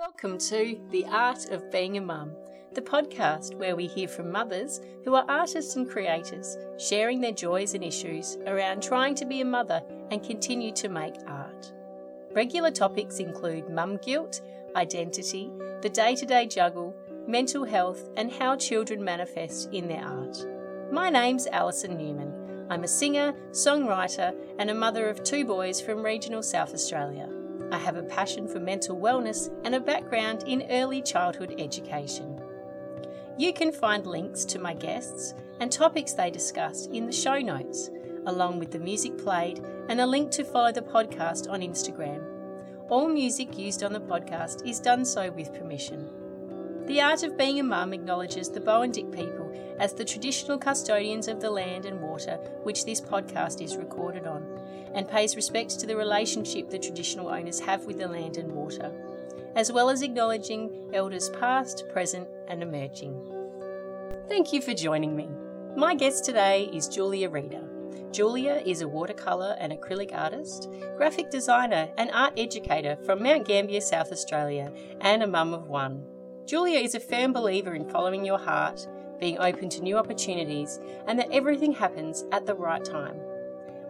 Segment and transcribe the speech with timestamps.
[0.00, 2.32] Welcome to The Art of Being a Mum,
[2.72, 7.74] the podcast where we hear from mothers who are artists and creators, sharing their joys
[7.74, 11.74] and issues around trying to be a mother and continue to make art.
[12.32, 14.40] Regular topics include mum guilt,
[14.74, 15.50] identity,
[15.82, 16.96] the day to day juggle,
[17.26, 20.46] mental health, and how children manifest in their art.
[20.90, 22.66] My name's Alison Newman.
[22.70, 27.28] I'm a singer, songwriter, and a mother of two boys from regional South Australia.
[27.72, 32.40] I have a passion for mental wellness and a background in early childhood education.
[33.38, 37.90] You can find links to my guests and topics they discussed in the show notes,
[38.26, 42.24] along with the music played and a link to follow the podcast on Instagram.
[42.88, 46.10] All music used on the podcast is done so with permission.
[46.86, 51.40] The Art of Being a Mum acknowledges the Boandik people as the traditional custodians of
[51.40, 54.49] the land and water which this podcast is recorded on,
[54.94, 58.92] and pays respect to the relationship the traditional owners have with the land and water,
[59.54, 63.14] as well as acknowledging elders past, present, and emerging.
[64.28, 65.28] Thank you for joining me.
[65.76, 67.62] My guest today is Julia Reader.
[68.12, 73.80] Julia is a watercolour and acrylic artist, graphic designer, and art educator from Mount Gambier,
[73.80, 76.04] South Australia, and a mum of one.
[76.44, 78.88] Julia is a firm believer in following your heart,
[79.20, 83.20] being open to new opportunities, and that everything happens at the right time.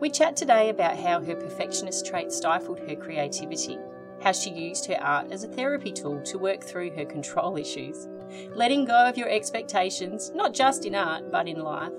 [0.01, 3.77] We chat today about how her perfectionist trait stifled her creativity,
[4.23, 8.09] how she used her art as a therapy tool to work through her control issues,
[8.55, 11.93] letting go of your expectations, not just in art, but in life,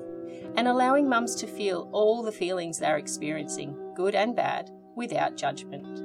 [0.56, 6.02] and allowing mums to feel all the feelings they're experiencing, good and bad, without judgment.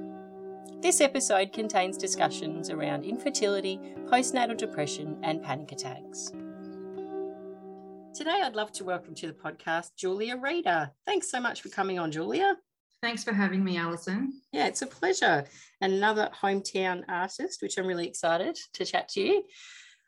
[0.82, 6.30] This episode contains discussions around infertility, postnatal depression, and panic attacks.
[8.16, 10.90] Today, I'd love to welcome to the podcast Julia Reader.
[11.04, 12.56] Thanks so much for coming on, Julia.
[13.02, 14.40] Thanks for having me, Alison.
[14.52, 15.44] Yeah, it's a pleasure.
[15.82, 19.44] Another hometown artist, which I'm really excited to chat to you.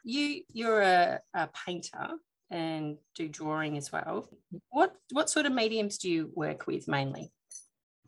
[0.05, 2.13] You, you're a, a painter
[2.51, 4.31] and do drawing as well.
[4.71, 7.31] What what sort of mediums do you work with mainly?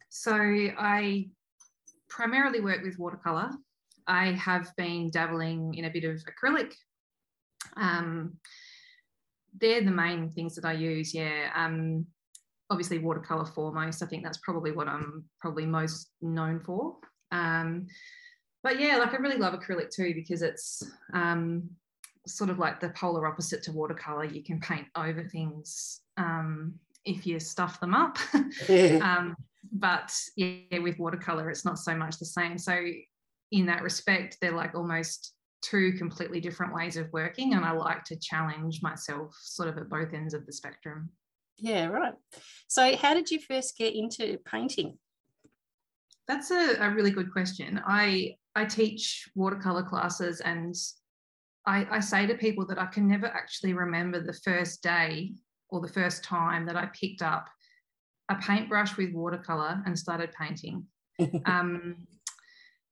[0.08, 1.28] So I
[2.08, 3.50] primarily work with watercolor.
[4.06, 6.72] I have been dabbling in a bit of acrylic.
[7.76, 8.38] Um,
[9.58, 11.14] they're the main things that I use.
[11.14, 11.50] Yeah.
[11.54, 12.06] Um,
[12.70, 14.02] obviously, watercolor foremost.
[14.02, 16.96] I think that's probably what I'm probably most known for.
[17.32, 17.86] Um,
[18.62, 20.82] but yeah, like I really love acrylic too because it's
[21.14, 21.68] um,
[22.26, 24.24] sort of like the polar opposite to watercolor.
[24.24, 26.74] You can paint over things um,
[27.04, 28.18] if you stuff them up.
[28.68, 29.36] um,
[29.72, 32.58] but yeah, with watercolor, it's not so much the same.
[32.58, 32.84] So
[33.52, 37.54] in that respect, they're like almost two completely different ways of working.
[37.54, 41.10] And I like to challenge myself sort of at both ends of the spectrum.
[41.58, 42.14] Yeah, right.
[42.68, 44.98] So how did you first get into painting?
[46.26, 47.80] That's a, a really good question.
[47.86, 50.74] I I teach watercolor classes and
[51.66, 55.34] I, I say to people that I can never actually remember the first day
[55.68, 57.48] or the first time that I picked up
[58.28, 60.86] a paintbrush with watercolor and started painting.
[61.46, 61.96] um,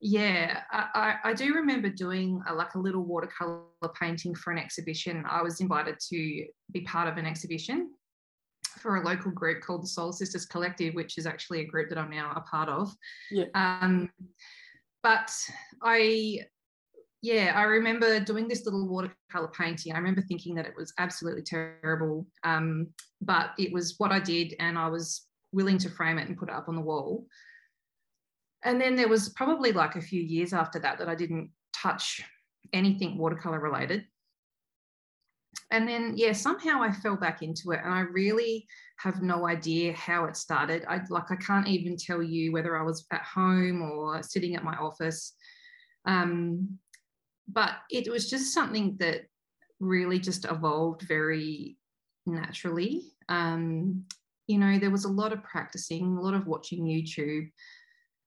[0.01, 3.65] yeah, I, I, do remember doing a, like a little watercolor
[3.99, 5.25] painting for an exhibition.
[5.29, 7.91] I was invited to be part of an exhibition
[8.79, 11.99] for a local group called the Soul Sisters Collective, which is actually a group that
[11.99, 12.95] I'm now a part of.
[13.31, 13.47] Yeah.
[13.55, 14.09] Um,
[15.03, 15.33] but
[15.83, 16.41] I
[17.21, 19.93] yeah, I remember doing this little watercolor painting.
[19.93, 22.89] I remember thinking that it was absolutely terrible, um,
[23.21, 26.49] but it was what I did, and I was willing to frame it and put
[26.49, 27.27] it up on the wall.
[28.65, 32.23] And then there was probably like a few years after that that I didn't touch
[32.73, 34.05] anything watercolor related.
[35.71, 38.67] And then, yeah, somehow I fell back into it, and I really
[38.99, 40.85] have no idea how it started.
[40.89, 44.65] I like I can't even tell you whether I was at home or sitting at
[44.65, 45.35] my office.
[46.05, 46.79] Um,
[47.47, 49.23] but it was just something that
[49.81, 51.77] really just evolved very
[52.27, 53.03] naturally.
[53.29, 54.05] Um,
[54.47, 57.51] you know, there was a lot of practicing, a lot of watching YouTube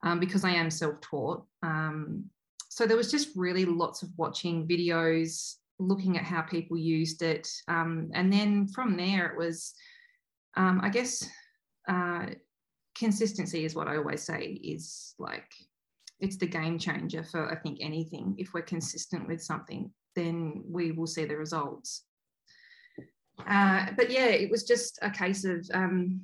[0.04, 1.44] um, because I am self taught.
[1.64, 2.26] Um,
[2.70, 7.50] so there was just really lots of watching videos, looking at how people used it.
[7.68, 9.74] Um, and then from there, it was,
[10.56, 11.28] um, I guess,
[11.88, 12.28] uh,
[12.96, 15.52] consistency is what I always say is like
[16.20, 18.36] it's the game changer for I think anything.
[18.38, 22.04] If we're consistent with something, then we will see the results.
[23.48, 26.22] Uh, but yeah, it was just a case of um,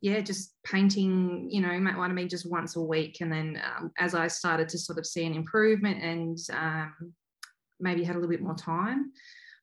[0.00, 1.48] yeah, just painting.
[1.50, 4.28] You know, might want to be just once a week, and then um, as I
[4.28, 7.12] started to sort of see an improvement and um,
[7.80, 9.12] maybe had a little bit more time.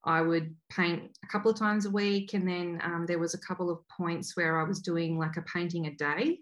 [0.08, 3.40] I would paint a couple of times a week, and then um, there was a
[3.40, 6.40] couple of points where I was doing like a painting a day,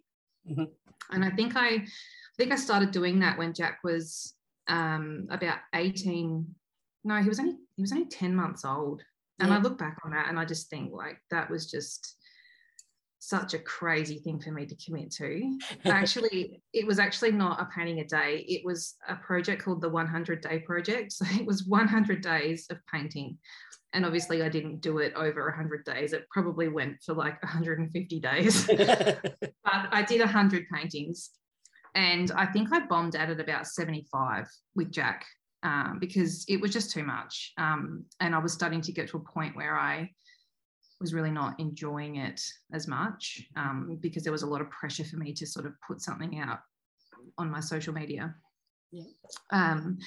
[0.49, 0.65] mm-hmm.
[1.11, 1.85] and I think I
[2.33, 4.33] I think I started doing that when Jack was
[4.67, 6.45] um, about 18.
[7.03, 9.01] No, he was only he was only 10 months old.
[9.39, 9.57] And yeah.
[9.57, 12.17] I look back on that and I just think like that was just
[13.27, 15.57] such a crazy thing for me to commit to.
[15.85, 18.45] actually, it was actually not a painting a day.
[18.47, 21.13] It was a project called the 100 Day Project.
[21.13, 23.37] So it was 100 days of painting.
[23.93, 26.13] And obviously, I didn't do it over 100 days.
[26.13, 28.67] It probably went for like 150 days.
[28.67, 31.29] but I did 100 paintings.
[31.95, 35.25] And I think I bombed out at it about 75 with Jack
[35.61, 37.53] um, because it was just too much.
[37.57, 40.09] Um, and I was starting to get to a point where I
[41.03, 42.41] was really not enjoying it
[42.71, 45.73] as much um, because there was a lot of pressure for me to sort of
[45.85, 46.59] put something out
[47.37, 48.33] on my social media.
[48.93, 49.03] Yeah.
[49.51, 49.97] Um,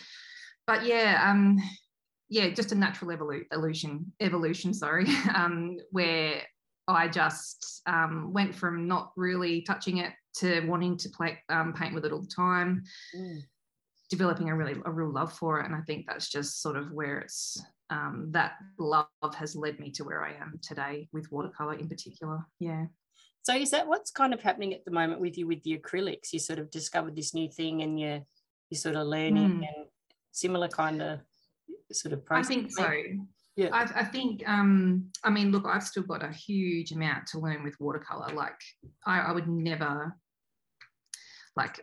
[0.66, 1.58] but yeah, um,
[2.30, 6.40] yeah, just a natural evolu- evolution, evolution, sorry, um, where
[6.88, 11.94] I just um, went from not really touching it to wanting to play, um, paint
[11.94, 12.84] with it all the time,
[13.14, 13.42] mm.
[14.10, 16.92] Developing a really a real love for it, and I think that's just sort of
[16.92, 19.06] where it's um, that love
[19.38, 22.44] has led me to where I am today with watercolor in particular.
[22.58, 22.86] Yeah.
[23.42, 26.32] So is that what's kind of happening at the moment with you with the acrylics?
[26.32, 28.22] You sort of discovered this new thing and you're
[28.70, 29.68] you're sort of learning mm.
[29.68, 29.86] and
[30.32, 31.20] similar kind of
[31.92, 32.50] sort of process.
[32.50, 32.92] I think so.
[33.54, 33.68] Yeah.
[33.72, 37.62] I, I think um I mean look I've still got a huge amount to learn
[37.62, 38.34] with watercolor.
[38.34, 38.60] Like
[39.06, 40.16] I, I would never
[41.54, 41.80] like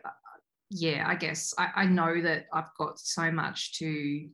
[0.70, 4.28] yeah, I guess I, I know that I've got so much to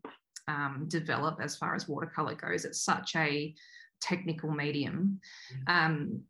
[0.49, 2.65] um, develop as far as watercolor goes.
[2.65, 3.55] It's such a
[4.01, 5.21] technical medium.
[5.53, 5.77] Mm-hmm.
[5.77, 6.23] Um,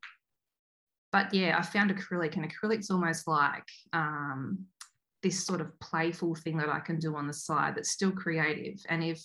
[1.13, 4.67] but yeah, I found acrylic, and acrylic's almost like um,
[5.23, 8.81] this sort of playful thing that I can do on the side that's still creative.
[8.89, 9.21] And if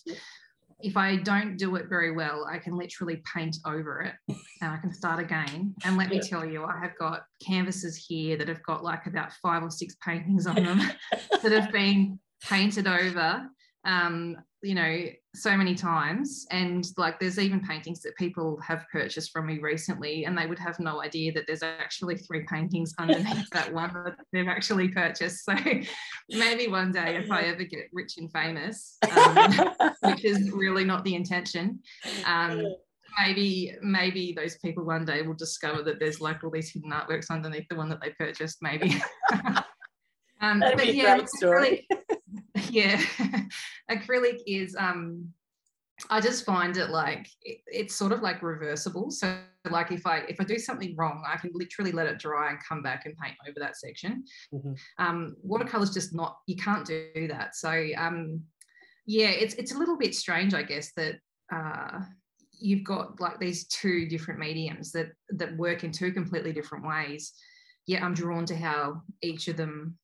[0.80, 4.14] if I don't do it very well, I can literally paint over it
[4.62, 5.74] and I can start again.
[5.86, 9.32] And let me tell you, I have got canvases here that have got like about
[9.42, 10.82] five or six paintings on them
[11.44, 13.48] that have been painted over.
[13.86, 14.36] Um,
[14.66, 16.46] you know so many times.
[16.52, 20.60] And like there's even paintings that people have purchased from me recently and they would
[20.60, 25.46] have no idea that there's actually three paintings underneath that one that they've actually purchased.
[25.46, 25.56] So
[26.30, 29.72] maybe one day if i ever get rich and famous um,
[30.04, 31.80] which is really not the intention
[32.26, 32.66] um,
[33.20, 37.30] maybe maybe those people one day will discover that there's like all these hidden artworks
[37.30, 39.02] underneath the one that they purchased maybe.
[40.42, 41.88] Um, That'd but yeah, really,
[42.76, 43.02] yeah,
[43.92, 45.30] acrylic is um
[46.10, 49.12] I just find it like it, it's sort of like reversible.
[49.12, 49.38] So
[49.70, 52.60] like if I if I do something wrong, I can literally let it dry and
[52.68, 54.26] come back and paint over that section.
[54.54, 54.74] Mm-hmm.
[54.98, 57.56] Um, watercolor's just not you can't do that.
[57.56, 58.42] So um,
[59.06, 61.16] yeah, it's it's a little bit strange, I guess, that
[61.54, 62.02] uh,
[62.52, 67.32] you've got like these two different mediums that that work in two completely different ways.
[67.88, 69.98] Yet I'm drawn to how each of them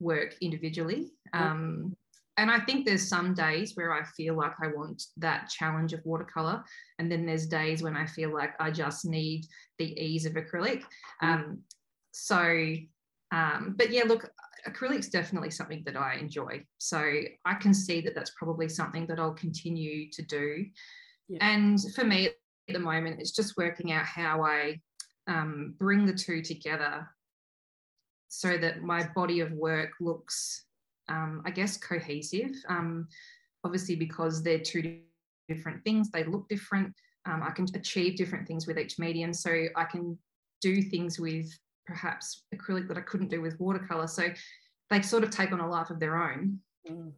[0.00, 1.12] work individually.
[1.32, 1.96] Um,
[2.36, 6.04] and I think there's some days where I feel like I want that challenge of
[6.04, 6.62] watercolor,
[6.98, 9.46] and then there's days when I feel like I just need
[9.78, 10.82] the ease of acrylic.
[11.22, 11.28] Mm.
[11.28, 11.58] Um,
[12.12, 12.74] so,
[13.32, 14.30] um, but yeah, look,
[14.66, 16.64] acrylic's definitely something that I enjoy.
[16.78, 16.98] So
[17.44, 20.66] I can see that that's probably something that I'll continue to do.
[21.28, 21.38] Yeah.
[21.40, 22.34] And for me at
[22.68, 24.80] the moment, it's just working out how I
[25.26, 27.08] um, bring the two together
[28.28, 30.65] so that my body of work looks
[31.08, 32.50] um, I guess, cohesive.
[32.68, 33.08] Um,
[33.64, 35.00] obviously, because they're two
[35.48, 36.92] different things, they look different.
[37.26, 39.32] Um, I can achieve different things with each medium.
[39.32, 40.18] So I can
[40.60, 41.46] do things with
[41.86, 44.06] perhaps acrylic that I couldn't do with watercolor.
[44.06, 44.28] So
[44.90, 46.60] they sort of take on a life of their own.
[46.88, 47.12] Mm.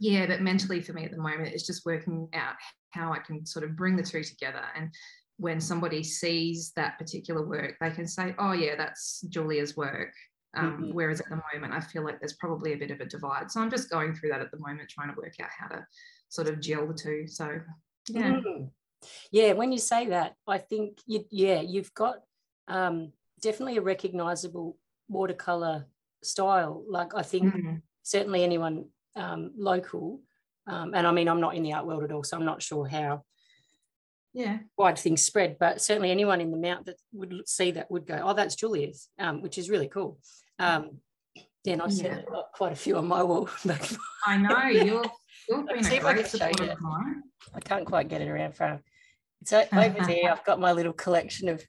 [0.00, 2.54] Yeah, but mentally for me at the moment, it's just working out
[2.90, 4.62] how I can sort of bring the two together.
[4.76, 4.90] And
[5.38, 10.12] when somebody sees that particular work, they can say, oh, yeah, that's Julia's work.
[10.56, 10.90] Um, mm-hmm.
[10.92, 13.50] Whereas at the moment, I feel like there's probably a bit of a divide.
[13.50, 15.86] So I'm just going through that at the moment, trying to work out how to
[16.28, 17.26] sort of gel the two.
[17.26, 17.60] So,
[18.08, 18.40] yeah.
[18.40, 18.70] Mm.
[19.30, 22.16] Yeah, when you say that, I think, you, yeah, you've got
[22.66, 24.76] um, definitely a recognizable
[25.08, 25.86] watercolor
[26.24, 26.82] style.
[26.88, 27.74] Like, I think mm-hmm.
[28.02, 30.20] certainly anyone um, local,
[30.66, 32.62] um, and I mean, I'm not in the art world at all, so I'm not
[32.62, 33.22] sure how
[34.38, 38.06] yeah wide things spread but certainly anyone in the mount that would see that would
[38.06, 40.16] go oh that's julia's um, which is really cool
[40.60, 40.98] um,
[41.64, 42.20] then i've yeah.
[42.30, 43.48] got quite a few on my wall
[44.26, 45.04] i know you're
[45.48, 46.76] you've been a great supporter
[47.52, 48.80] i can't quite get it around front
[49.44, 51.60] so over there i've got my little collection of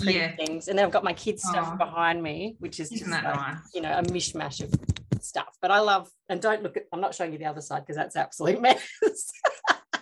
[0.00, 0.34] yeah.
[0.34, 1.76] things and then i've got my kids stuff oh.
[1.76, 3.58] behind me which is Isn't just like, nice?
[3.72, 4.74] you know a mishmash of
[5.22, 7.80] stuff but i love and don't look at i'm not showing you the other side
[7.80, 9.28] because that's absolute mess but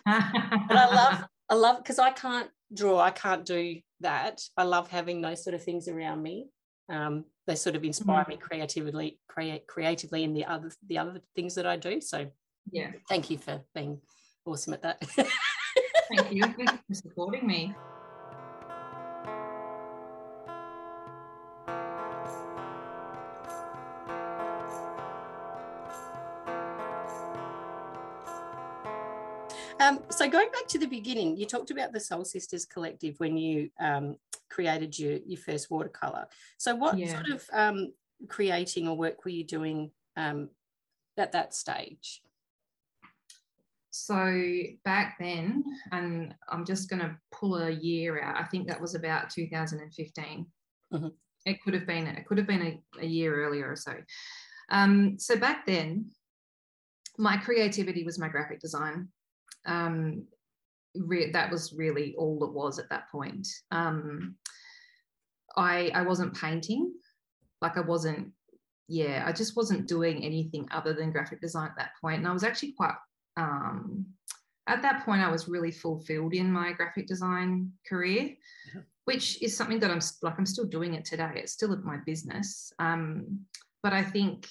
[0.07, 4.41] i love I love because I can't draw, I can't do that.
[4.57, 6.49] I love having those sort of things around me.
[6.91, 8.33] Um, they sort of inspire mm-hmm.
[8.33, 12.27] me creatively create creatively in the other the other things that I do so
[12.71, 14.01] yeah thank you for being
[14.45, 17.75] awesome at that thank you thank you for supporting me
[29.89, 33.39] Um, so going back to the beginning, you talked about the Soul Sisters Collective when
[33.39, 34.17] you um,
[34.51, 36.27] created your, your first watercolor.
[36.59, 37.13] So what yeah.
[37.13, 37.93] sort of um,
[38.29, 40.51] creating or work were you doing um,
[41.17, 42.21] at that stage?
[43.91, 48.37] So back then, and I'm just going to pull a year out.
[48.37, 50.47] I think that was about 2015.
[50.93, 51.07] Mm-hmm.
[51.47, 53.95] It could have been it could have been a, a year earlier or so.
[54.71, 56.11] Um, so back then,
[57.17, 59.09] my creativity was my graphic design
[59.67, 60.25] um,
[60.95, 63.47] re- that was really all it was at that point.
[63.71, 64.37] Um,
[65.57, 66.93] I I wasn't painting,
[67.61, 68.33] like I wasn't.
[68.91, 72.33] Yeah, I just wasn't doing anything other than graphic design at that point, and I
[72.33, 72.95] was actually quite.
[73.37, 74.07] Um,
[74.67, 78.35] at that point, I was really fulfilled in my graphic design career,
[79.07, 81.33] which is something that I'm like I'm still doing it today.
[81.37, 83.41] It's still my business, um,
[83.83, 84.47] but I think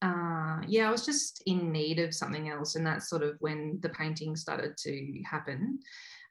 [0.00, 3.78] uh, yeah, I was just in need of something else, and that's sort of when
[3.82, 5.80] the painting started to happen.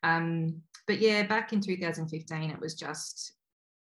[0.03, 3.33] Um, but yeah, back in 2015, it was just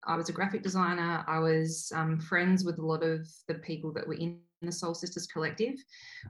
[0.06, 1.24] I was a graphic designer.
[1.28, 4.94] I was um, friends with a lot of the people that were in the Soul
[4.94, 5.76] Sisters Collective,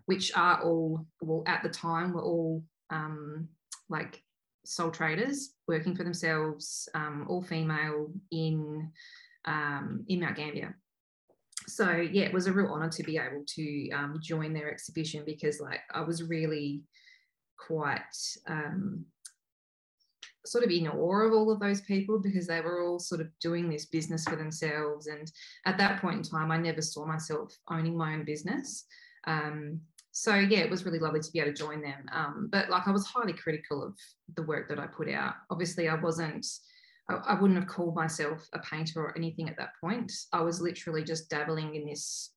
[0.05, 3.47] which are all well at the time were all um,
[3.89, 4.21] like
[4.63, 8.91] sole traders working for themselves, um, all female in
[9.45, 10.77] um, in Mount Gambier
[11.69, 15.23] so yeah, it was a real honor to be able to um, join their exhibition
[15.25, 16.81] because like I was really
[17.57, 17.99] quite
[18.47, 19.05] um,
[20.45, 23.27] sort of in awe of all of those people because they were all sort of
[23.39, 25.07] doing this business for themselves.
[25.07, 25.31] And
[25.65, 28.85] at that point in time, I never saw myself owning my own business.
[29.27, 32.05] Um, so yeah, it was really lovely to be able to join them.
[32.11, 33.95] Um, but like I was highly critical of
[34.35, 35.35] the work that I put out.
[35.49, 36.45] Obviously, I wasn't
[37.09, 40.11] I, wouldn't have called myself a painter or anything at that point.
[40.31, 42.31] I was literally just dabbling in this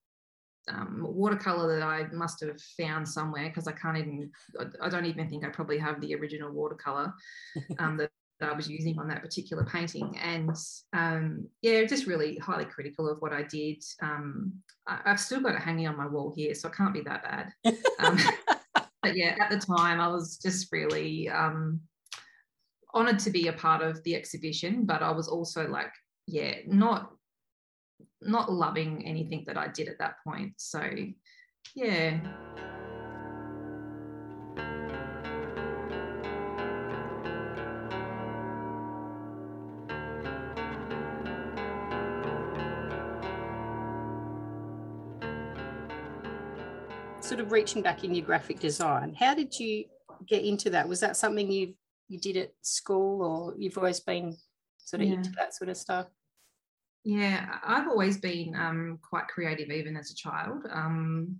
[0.68, 4.30] um, watercolor that I must have found somewhere because I can't even,
[4.80, 7.12] I don't even think I probably have the original watercolor
[7.78, 8.10] um, that,
[8.40, 10.16] that, I was using on that particular painting.
[10.18, 10.56] And
[10.92, 13.82] um, yeah, just really highly critical of what I did.
[14.00, 14.52] Um,
[14.86, 17.22] I, have still got it hanging on my wall here, so it can't be that
[17.24, 17.74] bad.
[17.98, 18.18] Um,
[19.02, 21.80] but yeah, at the time, I was just really um,
[22.94, 25.92] honored to be a part of the exhibition, but I was also like,
[26.26, 27.10] yeah, not
[28.20, 30.52] not loving anything that I did at that point.
[30.56, 30.82] So
[31.74, 32.20] yeah.
[47.20, 49.84] Sort of reaching back in your graphic design, how did you
[50.26, 50.88] get into that?
[50.88, 51.74] Was that something you
[52.12, 54.36] you did at school or you've always been
[54.76, 55.14] sort of yeah.
[55.14, 56.06] into that sort of stuff?
[57.04, 60.66] Yeah, I've always been um, quite creative, even as a child.
[60.70, 61.38] Um,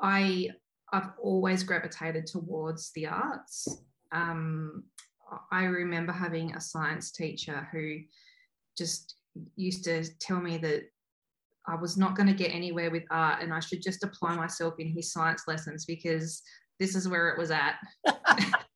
[0.00, 0.50] I
[0.92, 3.82] I've always gravitated towards the arts.
[4.12, 4.84] Um,
[5.50, 7.98] I remember having a science teacher who
[8.78, 9.16] just
[9.56, 10.84] used to tell me that
[11.66, 14.74] I was not going to get anywhere with art and I should just apply myself
[14.78, 16.40] in his science lessons because
[16.80, 17.74] this is where it was at.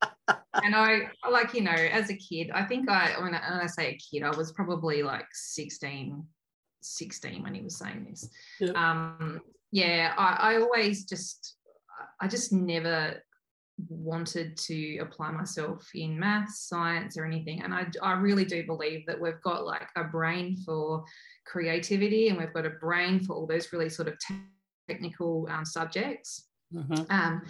[0.64, 3.66] and I like you know as a kid I think I when, I when I
[3.66, 6.25] say a kid I was probably like 16
[6.83, 8.28] 16 when he was saying this
[8.61, 8.75] yep.
[8.76, 9.40] um
[9.71, 11.57] yeah I, I always just
[12.21, 13.23] I just never
[13.88, 19.07] wanted to apply myself in maths science or anything and I, I really do believe
[19.07, 21.04] that we've got like a brain for
[21.47, 24.14] creativity and we've got a brain for all those really sort of
[24.88, 27.02] technical um, subjects mm-hmm.
[27.11, 27.42] um,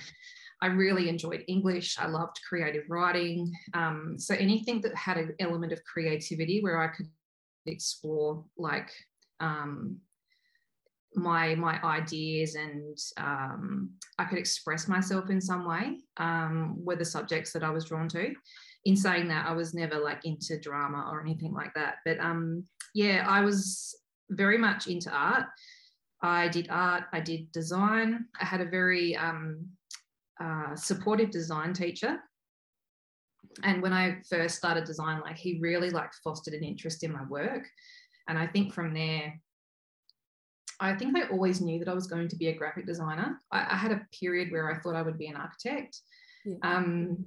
[0.62, 1.98] I really enjoyed English.
[1.98, 3.52] I loved creative writing.
[3.74, 7.08] Um, so anything that had an element of creativity where I could
[7.66, 8.90] explore like
[9.40, 9.98] um,
[11.16, 13.90] my my ideas and um,
[14.20, 18.08] I could express myself in some way um, were the subjects that I was drawn
[18.10, 18.32] to.
[18.84, 21.96] In saying that, I was never like into drama or anything like that.
[22.04, 22.64] But um,
[22.94, 23.96] yeah, I was
[24.30, 25.46] very much into art.
[26.22, 27.04] I did art.
[27.12, 28.26] I did design.
[28.40, 29.66] I had a very um,
[30.42, 32.18] uh, supportive design teacher.
[33.64, 37.24] And when I first started design, like he really like fostered an interest in my
[37.24, 37.68] work.
[38.28, 39.40] And I think from there,
[40.80, 43.40] I think I always knew that I was going to be a graphic designer.
[43.52, 46.00] I, I had a period where I thought I would be an architect.
[46.44, 46.56] Yeah.
[46.62, 47.24] Um,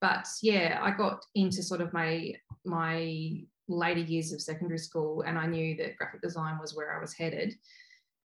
[0.00, 5.38] but yeah, I got into sort of my my later years of secondary school and
[5.38, 7.54] I knew that graphic design was where I was headed.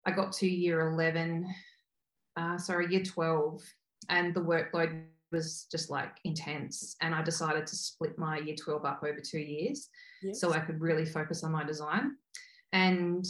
[0.06, 1.48] I got to year 11,
[2.36, 3.62] uh, sorry, year 12,
[4.10, 6.96] and the workload was just like intense.
[7.02, 9.90] And I decided to split my year 12 up over two years
[10.22, 10.40] yes.
[10.40, 12.16] so I could really focus on my design.
[12.74, 13.26] And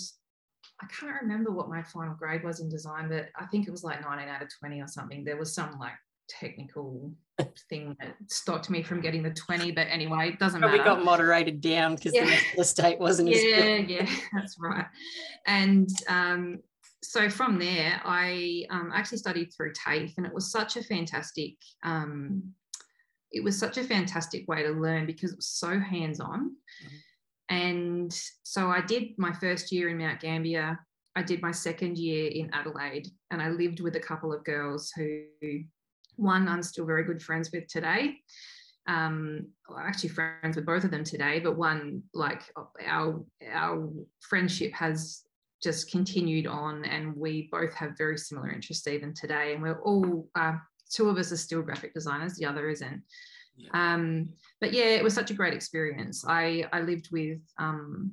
[0.81, 3.83] I can't remember what my final grade was in design, but I think it was
[3.83, 5.23] like 19 out of 20 or something.
[5.23, 5.93] There was some like
[6.27, 7.11] technical
[7.69, 10.95] thing that stopped me from getting the 20 but anyway it doesn't Probably matter we
[10.97, 12.37] got moderated down because yeah.
[12.55, 14.85] the state wasn't yeah yeah that's right
[15.45, 16.59] and um,
[17.07, 21.55] so from there i um, actually studied through tafe and it was such a fantastic
[21.83, 22.43] um,
[23.31, 27.55] it was such a fantastic way to learn because it was so hands-on mm-hmm.
[27.55, 30.77] and so i did my first year in mount gambier
[31.15, 34.91] I did my second year in Adelaide and I lived with a couple of girls
[34.95, 35.23] who
[36.15, 38.17] one I'm still very good friends with today.
[38.87, 42.43] Um, well, actually friends with both of them today, but one like
[42.85, 43.89] our our
[44.21, 45.23] friendship has
[45.61, 49.53] just continued on, and we both have very similar interests even today.
[49.53, 50.53] And we're all uh,
[50.89, 53.01] two of us are still graphic designers, the other isn't.
[53.55, 53.69] Yeah.
[53.73, 54.29] Um,
[54.61, 56.23] but yeah, it was such a great experience.
[56.27, 58.11] I I lived with um,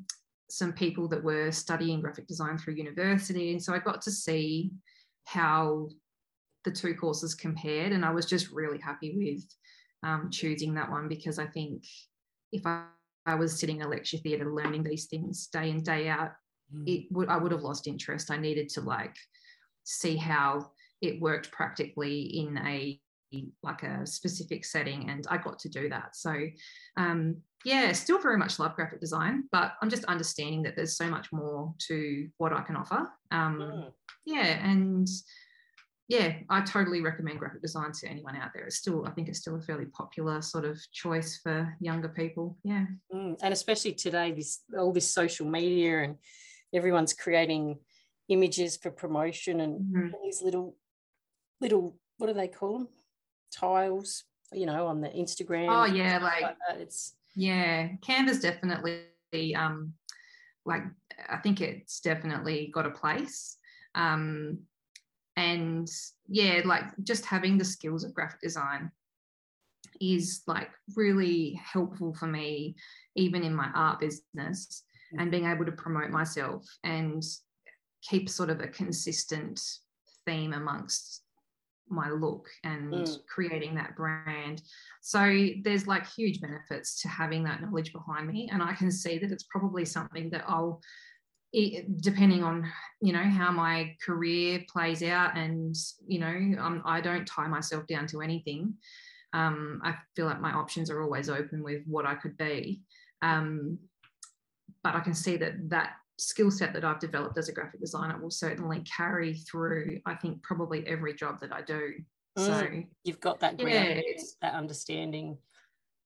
[0.48, 4.70] some people that were studying graphic design through university, and so I got to see
[5.24, 5.88] how
[6.64, 9.44] the two courses compared, and I was just really happy with
[10.02, 11.84] um, choosing that one because I think
[12.52, 12.84] if I,
[13.26, 16.32] I, was sitting in a lecture theatre learning these things day in day out.
[16.87, 18.30] It would I would have lost interest.
[18.30, 19.16] I needed to like
[19.85, 23.00] see how it worked practically in a
[23.62, 26.33] like a specific setting and i got to do that so
[26.97, 31.09] um, yeah still very much love graphic design but i'm just understanding that there's so
[31.09, 33.92] much more to what i can offer um, mm.
[34.25, 35.09] yeah and
[36.09, 38.64] yeah, I totally recommend graphic design to anyone out there.
[38.64, 42.59] It's still, I think it's still a fairly popular sort of choice for younger people.
[42.62, 42.85] Yeah.
[43.12, 46.16] Mm, and especially today, this all this social media and
[46.75, 47.78] everyone's creating
[48.28, 50.09] images for promotion and mm-hmm.
[50.23, 50.76] these little
[51.61, 52.88] little what do they call them?
[53.52, 55.69] Tiles, you know, on the Instagram.
[55.69, 59.95] Oh yeah, like, like it's yeah, Canva's definitely um
[60.65, 60.82] like
[61.28, 63.56] I think it's definitely got a place.
[63.95, 64.60] Um
[65.37, 65.91] and
[66.28, 68.93] yeah like just having the skills of graphic design
[70.00, 72.76] is like really helpful for me
[73.17, 74.84] even in my art business.
[75.19, 77.23] And being able to promote myself and
[78.02, 79.60] keep sort of a consistent
[80.26, 81.23] theme amongst
[81.88, 83.26] my look and mm.
[83.26, 84.62] creating that brand.
[85.02, 88.49] So there's like huge benefits to having that knowledge behind me.
[88.52, 90.80] And I can see that it's probably something that I'll
[91.54, 92.69] it, depending on
[93.00, 97.86] you know how my career plays out and you know um, i don't tie myself
[97.86, 98.75] down to anything
[99.34, 102.82] um, i feel like my options are always open with what i could be
[103.23, 103.78] um,
[104.84, 108.16] but i can see that that skill set that i've developed as a graphic designer
[108.20, 111.92] will certainly carry through i think probably every job that i do.
[112.38, 112.68] Mm, so
[113.04, 114.00] you've got that yeah,
[114.42, 115.36] that understanding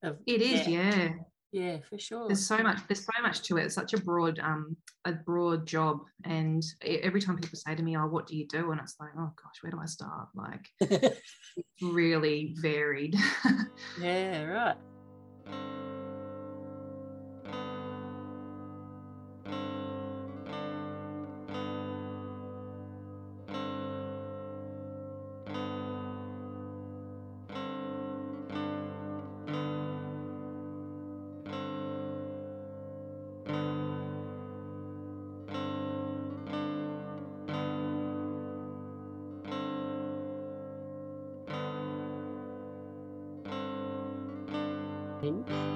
[0.02, 1.08] of it is yeah, yeah.
[1.50, 2.26] Yeah for sure.
[2.26, 3.64] There's so much there's so much to it.
[3.64, 6.00] It's such a broad um a broad job.
[6.24, 8.70] And every time people say to me oh what do you do?
[8.70, 10.28] and it's like oh gosh where do i start?
[10.34, 10.68] Like
[11.82, 13.16] really varied.
[14.00, 14.76] Yeah right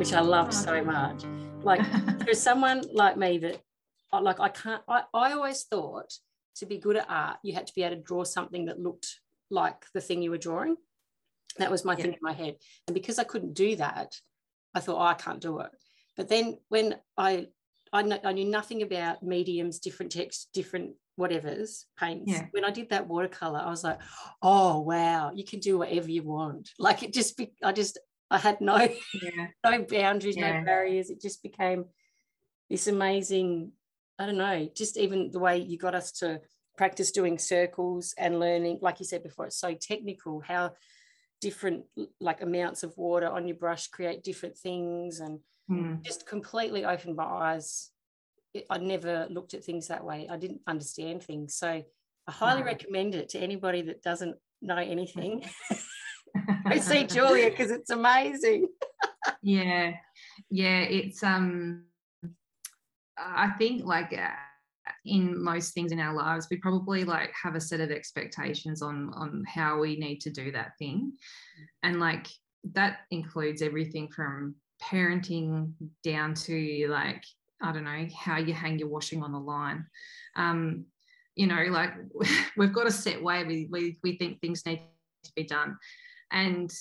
[0.02, 1.22] which I loved so much.
[1.62, 1.80] Like
[2.24, 3.60] there's someone like me that
[4.12, 6.12] like I can't I, I always thought
[6.56, 9.20] to be good at art, you had to be able to draw something that looked
[9.48, 10.74] like the thing you were drawing.
[11.58, 12.02] That was my yeah.
[12.02, 12.56] thing in my head.
[12.88, 14.16] And because I couldn't do that,
[14.74, 15.70] I thought, oh, I can't do it.
[16.16, 17.46] But then when I
[17.92, 22.32] I, know, I knew nothing about mediums, different texts, different whatever's paints.
[22.32, 22.46] Yeah.
[22.50, 24.00] When I did that watercolor, I was like,
[24.42, 26.70] oh wow, you can do whatever you want.
[26.76, 28.00] Like it just be, I just
[28.32, 29.48] I had no yeah.
[29.64, 30.60] no boundaries, yeah.
[30.60, 31.10] no barriers.
[31.10, 31.84] It just became
[32.70, 33.72] this amazing,
[34.18, 36.40] I don't know, just even the way you got us to
[36.76, 40.72] practice doing circles and learning, like you said before, it's so technical how
[41.42, 41.84] different
[42.20, 45.40] like amounts of water on your brush create different things and
[45.70, 46.02] mm.
[46.02, 47.90] just completely opened my eyes.
[48.70, 50.26] I never looked at things that way.
[50.30, 51.54] I didn't understand things.
[51.54, 52.66] So I highly no.
[52.66, 55.44] recommend it to anybody that doesn't know anything.
[56.66, 58.68] I see Julia because it's amazing.
[59.42, 59.92] yeah,
[60.50, 61.84] yeah, it's um,
[63.18, 64.30] I think like uh,
[65.04, 69.12] in most things in our lives, we probably like have a set of expectations on
[69.14, 71.12] on how we need to do that thing,
[71.82, 72.26] and like
[72.74, 77.24] that includes everything from parenting down to like
[77.62, 79.86] I don't know how you hang your washing on the line.
[80.36, 80.86] Um,
[81.36, 81.92] you know, like
[82.56, 84.82] we've got a set way we, we we think things need
[85.24, 85.78] to be done,
[86.32, 86.72] and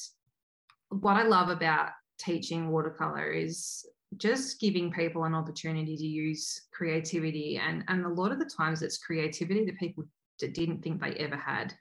[0.89, 3.85] what I love about teaching watercolor is
[4.17, 7.57] just giving people an opportunity to use creativity.
[7.63, 10.03] And and a lot of the times it's creativity that people
[10.39, 11.73] didn't think they ever had.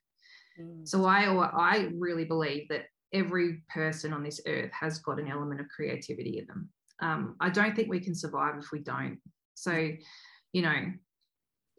[0.61, 0.87] Mm.
[0.87, 5.61] so i i really believe that every person on this earth has got an element
[5.61, 6.69] of creativity in them.
[7.01, 9.19] Um, i don't think we can survive if we don't.
[9.55, 9.91] So
[10.53, 10.93] you know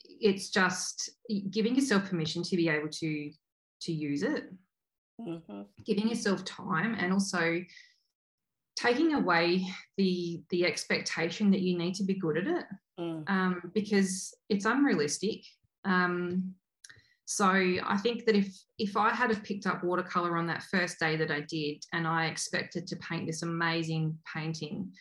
[0.03, 1.09] it's just
[1.51, 3.31] giving yourself permission to be able to
[3.81, 4.45] to use it
[5.27, 5.61] mm-hmm.
[5.85, 7.61] giving yourself time and also
[8.75, 9.65] taking away
[9.97, 12.65] the the expectation that you need to be good at it
[12.99, 13.29] mm.
[13.29, 15.43] um, because it's unrealistic
[15.85, 16.53] um,
[17.25, 20.99] so i think that if if i had have picked up watercolor on that first
[20.99, 24.91] day that i did and i expected to paint this amazing painting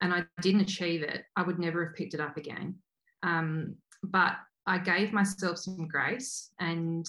[0.00, 2.74] and i didn't achieve it i would never have picked it up again
[3.22, 7.06] um, but i gave myself some grace and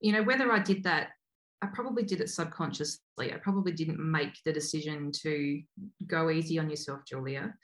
[0.00, 1.10] you know whether i did that
[1.62, 3.32] I probably did it subconsciously.
[3.32, 5.62] I probably didn't make the decision to
[6.06, 7.54] go easy on yourself, Julia.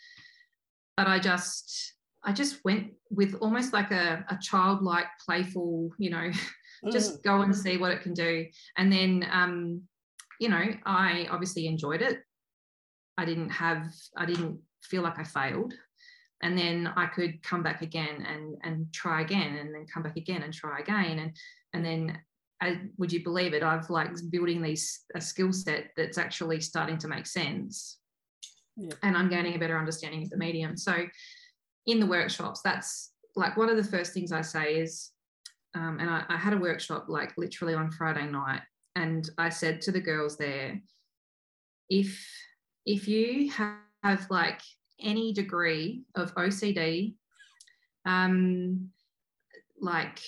[0.96, 6.30] But I just, I just went with almost like a, a childlike, playful, you know,
[6.84, 6.92] mm.
[6.92, 8.46] just go and see what it can do.
[8.76, 9.82] And then, um,
[10.40, 12.20] you know, I obviously enjoyed it.
[13.16, 15.72] I didn't have, I didn't feel like I failed.
[16.42, 20.18] And then I could come back again and and try again, and then come back
[20.18, 21.36] again and try again, and
[21.72, 22.18] and then
[22.60, 23.62] I, would you believe it?
[23.62, 27.98] I've like building these a skill set that's actually starting to make sense,
[28.76, 28.94] yeah.
[29.02, 30.76] and I'm gaining a better understanding of the medium.
[30.76, 30.94] So,
[31.86, 35.10] in the workshops, that's like one of the first things I say is,
[35.74, 38.62] um, and I, I had a workshop like literally on Friday night,
[38.94, 40.80] and I said to the girls there,
[41.90, 42.26] if
[42.86, 44.60] if you have, have like
[45.00, 47.14] any degree of OCD,
[48.06, 48.88] um,
[49.80, 50.20] like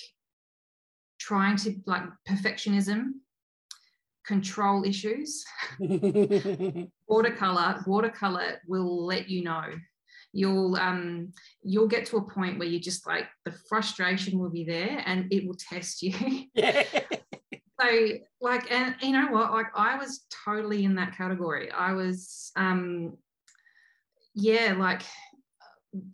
[1.28, 3.12] trying to like perfectionism
[4.26, 5.44] control issues.
[7.06, 9.64] Watercolor watercolor will let you know.
[10.32, 14.64] You'll um you'll get to a point where you just like the frustration will be
[14.64, 16.14] there and it will test you.
[16.54, 16.84] Yeah.
[17.80, 18.08] so
[18.40, 19.52] like and you know what?
[19.52, 21.70] Like i was totally in that category.
[21.70, 23.16] I was um
[24.34, 25.02] yeah like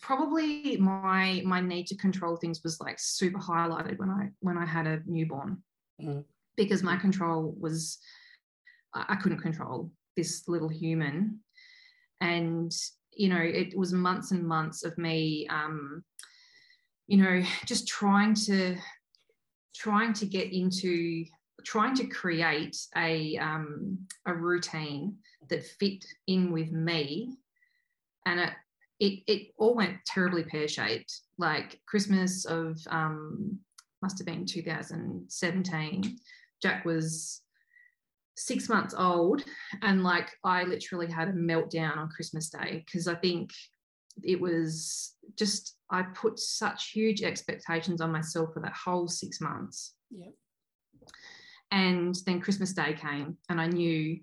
[0.00, 4.66] probably my my need to control things was like super highlighted when I when I
[4.66, 5.62] had a newborn.
[6.02, 6.24] Mm.
[6.56, 7.98] because my control was
[8.92, 11.40] I couldn't control this little human.
[12.20, 12.72] And
[13.12, 16.02] you know it was months and months of me um
[17.06, 18.76] you know just trying to
[19.74, 21.24] trying to get into
[21.64, 25.16] trying to create a um a routine
[25.48, 27.36] that fit in with me.
[28.26, 28.50] And it
[29.00, 31.20] it, it all went terribly pear shaped.
[31.38, 33.58] Like Christmas of um,
[34.02, 36.16] must have been 2017.
[36.62, 37.42] Jack was
[38.36, 39.42] six months old,
[39.82, 43.50] and like I literally had a meltdown on Christmas Day because I think
[44.22, 49.94] it was just I put such huge expectations on myself for that whole six months.
[50.10, 50.30] Yeah.
[51.70, 54.20] And then Christmas Day came, and I knew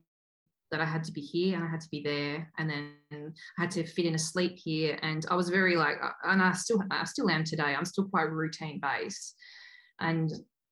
[0.72, 3.62] that I had to be here and I had to be there, and then I
[3.62, 4.98] had to fit in a sleep here.
[5.02, 7.76] And I was very like, uh, and I still, I still am today.
[7.76, 9.36] I'm still quite routine based,
[10.00, 10.32] and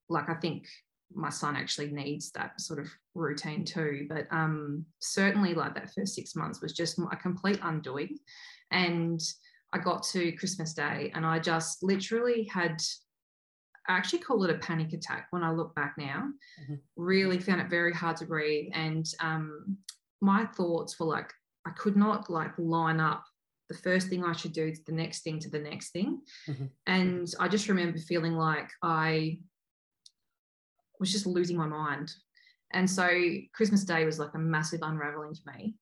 [0.09, 0.65] like I think
[1.13, 4.07] my son actually needs that sort of routine too.
[4.09, 8.17] But um, certainly, like that first six months was just a complete undoing,
[8.71, 9.21] and
[9.73, 12.81] I got to Christmas Day, and I just literally had
[13.89, 16.29] I actually call it a panic attack when I look back now.
[16.61, 16.75] Mm-hmm.
[16.95, 18.71] Really found it very hard to breathe.
[18.73, 19.77] And um,
[20.21, 21.33] my thoughts were like,
[21.65, 23.25] I could not like line up
[23.67, 26.21] the first thing I should do to the next thing to the next thing.
[26.47, 26.65] Mm-hmm.
[26.85, 29.39] And I just remember feeling like I
[30.99, 32.11] was just losing my mind.
[32.71, 33.09] And so
[33.53, 35.75] Christmas Day was like a massive unraveling to me.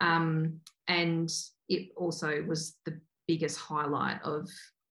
[0.00, 1.30] Um, and
[1.68, 4.48] it also was the biggest highlight of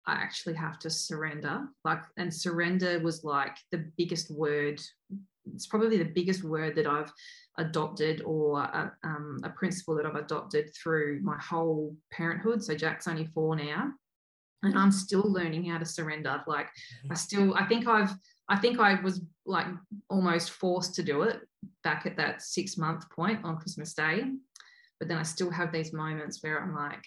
[0.08, 1.68] I actually have to surrender.
[1.84, 4.80] Like, and surrender was like the biggest word.
[5.54, 7.12] It's probably the biggest word that I've
[7.58, 12.64] adopted or a, um, a principle that I've adopted through my whole parenthood.
[12.64, 13.92] So Jack's only four now,
[14.62, 16.42] and I'm still learning how to surrender.
[16.46, 16.68] Like,
[17.10, 18.12] I still, I think I've,
[18.48, 19.66] I think I was like
[20.08, 21.40] almost forced to do it
[21.84, 24.22] back at that six month point on Christmas Day.
[24.98, 27.04] But then I still have these moments where I'm like,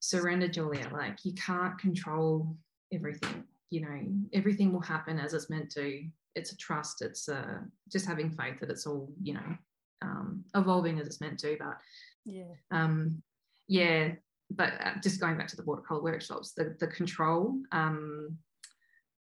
[0.00, 0.88] surrender, Julia.
[0.92, 2.56] Like you can't control
[2.92, 3.44] everything.
[3.70, 4.00] You know,
[4.32, 6.02] everything will happen as it's meant to.
[6.34, 7.02] It's a trust.
[7.02, 7.58] It's uh,
[7.90, 9.56] just having faith that it's all, you know,
[10.02, 11.56] um, evolving as it's meant to.
[11.58, 11.78] But
[12.24, 13.22] yeah, um,
[13.68, 14.12] yeah.
[14.50, 17.60] But uh, just going back to the watercolor workshops, the the control.
[17.70, 18.38] Um,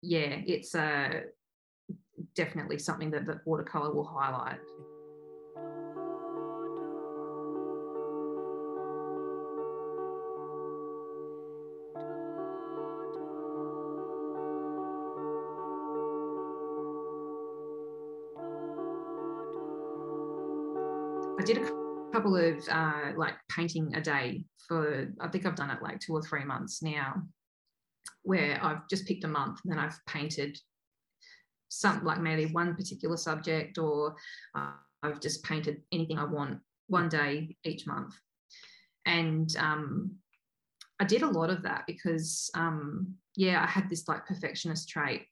[0.02, 1.22] yeah, it's uh,
[2.34, 4.60] definitely something that the watercolor will highlight.
[21.40, 21.70] I did a
[22.12, 26.12] couple of uh, like painting a day for, I think I've done it like two
[26.12, 27.22] or three months now,
[28.24, 30.58] where I've just picked a month and then I've painted
[31.70, 34.16] some like maybe one particular subject or
[34.54, 34.72] uh,
[35.02, 38.12] I've just painted anything I want one day each month.
[39.06, 40.16] And um,
[41.00, 45.22] I did a lot of that because, um, yeah, I had this like perfectionist trait,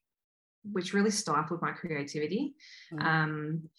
[0.71, 2.55] which really stifled my creativity.
[2.91, 3.05] Mm.
[3.05, 3.69] Um,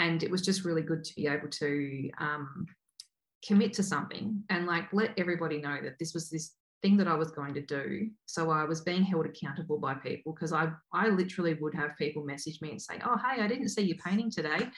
[0.00, 2.66] and it was just really good to be able to um,
[3.46, 7.14] commit to something and like let everybody know that this was this thing that I
[7.14, 8.08] was going to do.
[8.24, 12.24] So I was being held accountable by people because I I literally would have people
[12.24, 14.70] message me and say, "Oh, hey, I didn't see you painting today,"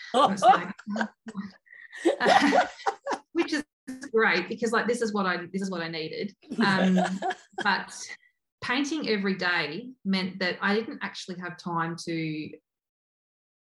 [0.42, 0.74] like,
[3.32, 3.62] which is
[4.12, 6.34] great because like this is what I this is what I needed.
[6.66, 6.98] Um,
[7.62, 7.94] but
[8.60, 12.50] painting every day meant that I didn't actually have time to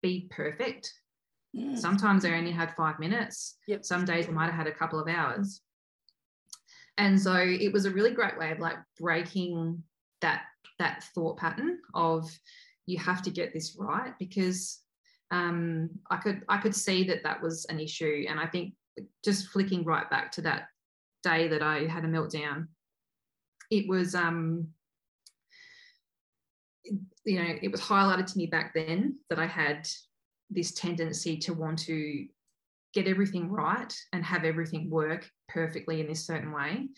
[0.02, 0.92] be perfect
[1.56, 1.78] Mm.
[1.78, 3.56] Sometimes I only had five minutes.
[3.66, 3.84] Yep.
[3.84, 5.62] Some days I might have had a couple of hours.
[6.98, 9.82] And so it was a really great way of like breaking
[10.22, 10.42] that
[10.78, 12.30] that thought pattern of
[12.86, 14.80] you have to get this right because
[15.30, 18.74] um, I could I could see that that was an issue, and I think
[19.24, 20.68] just flicking right back to that
[21.22, 22.68] day that I had a meltdown,
[23.70, 24.68] it was um,
[27.24, 29.88] you know it was highlighted to me back then that I had
[30.50, 32.26] this tendency to want to
[32.94, 36.88] get everything right and have everything work perfectly in this certain way.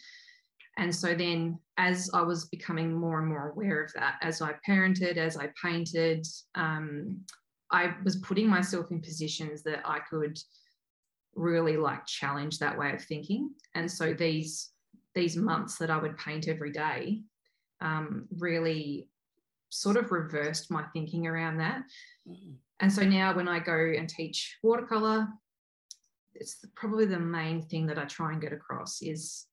[0.77, 4.55] And so then, as I was becoming more and more aware of that, as I
[4.67, 7.21] parented, as I painted, um,
[7.73, 10.39] I was putting myself in positions that I could
[11.35, 13.51] really like challenge that way of thinking.
[13.75, 14.71] And so these
[15.15, 17.23] these months that I would paint every day
[17.81, 19.09] um, really
[19.71, 21.83] sort of reversed my thinking around that.
[22.29, 22.53] Mm-hmm.
[22.81, 25.29] And so now when I go and teach watercolor,
[26.35, 29.47] it's probably the main thing that I try and get across is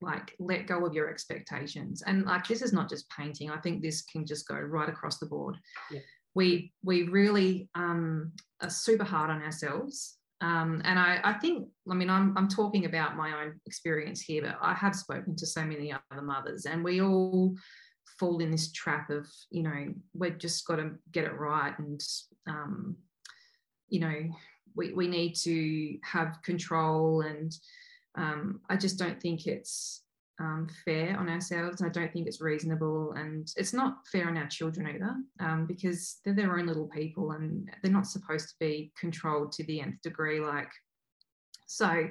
[0.00, 2.02] like let go of your expectations.
[2.06, 3.50] And like this is not just painting.
[3.50, 5.56] I think this can just go right across the board.
[5.90, 6.00] Yeah.
[6.34, 10.18] We we really um, are super hard on ourselves.
[10.40, 14.42] Um, and I, I think, I mean, I'm, I'm talking about my own experience here,
[14.42, 17.54] but I have spoken to so many other mothers, and we all
[18.18, 22.02] fall in this trap of you know we've just got to get it right and
[22.46, 22.96] um,
[23.88, 24.14] you know
[24.76, 27.56] we, we need to have control and
[28.16, 30.02] um, i just don't think it's
[30.40, 31.80] um, fair on ourselves.
[31.80, 36.16] I don't think it's reasonable and it's not fair on our children either um, because
[36.24, 40.02] they're their own little people and they're not supposed to be controlled to the nth
[40.02, 40.70] degree like
[41.66, 42.08] so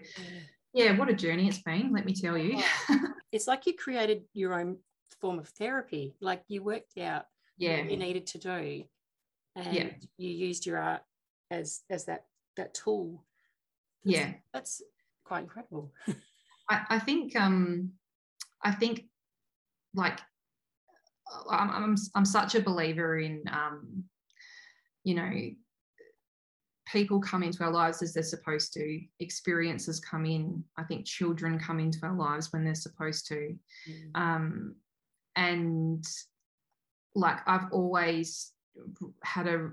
[0.74, 0.98] yeah.
[0.98, 2.62] what a journey it's been let me tell you.
[3.34, 4.78] It's like you created your own
[5.20, 6.16] form of therapy.
[6.22, 7.26] Like you worked out
[7.58, 7.82] yeah.
[7.82, 8.84] what you needed to do,
[9.56, 9.90] and yeah.
[10.18, 11.02] you used your art
[11.52, 12.26] as as that
[12.58, 13.24] that tool.
[14.06, 14.82] That's, yeah, that's
[15.24, 15.92] quite incredible.
[16.70, 17.92] I, I think um,
[18.64, 19.06] I think
[19.94, 20.20] like
[21.50, 24.04] I'm, I'm I'm such a believer in um,
[25.04, 25.32] you know
[26.86, 31.58] people come into our lives as they're supposed to experiences come in i think children
[31.58, 33.56] come into our lives when they're supposed to
[33.90, 34.16] mm.
[34.16, 34.76] um,
[35.36, 36.06] and
[37.16, 38.52] like I've always
[39.24, 39.72] had a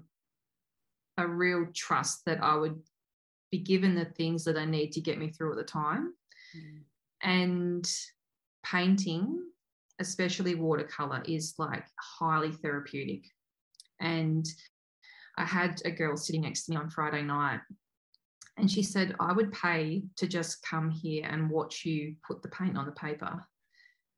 [1.16, 2.80] a real trust that I would
[3.50, 6.14] be given the things that I need to get me through at the time.
[6.56, 6.80] Mm.
[7.22, 7.92] And
[8.64, 9.42] painting,
[9.98, 13.24] especially watercolor, is like highly therapeutic.
[14.00, 14.46] And
[15.36, 17.60] I had a girl sitting next to me on Friday night,
[18.56, 22.48] and she said, I would pay to just come here and watch you put the
[22.48, 23.42] paint on the paper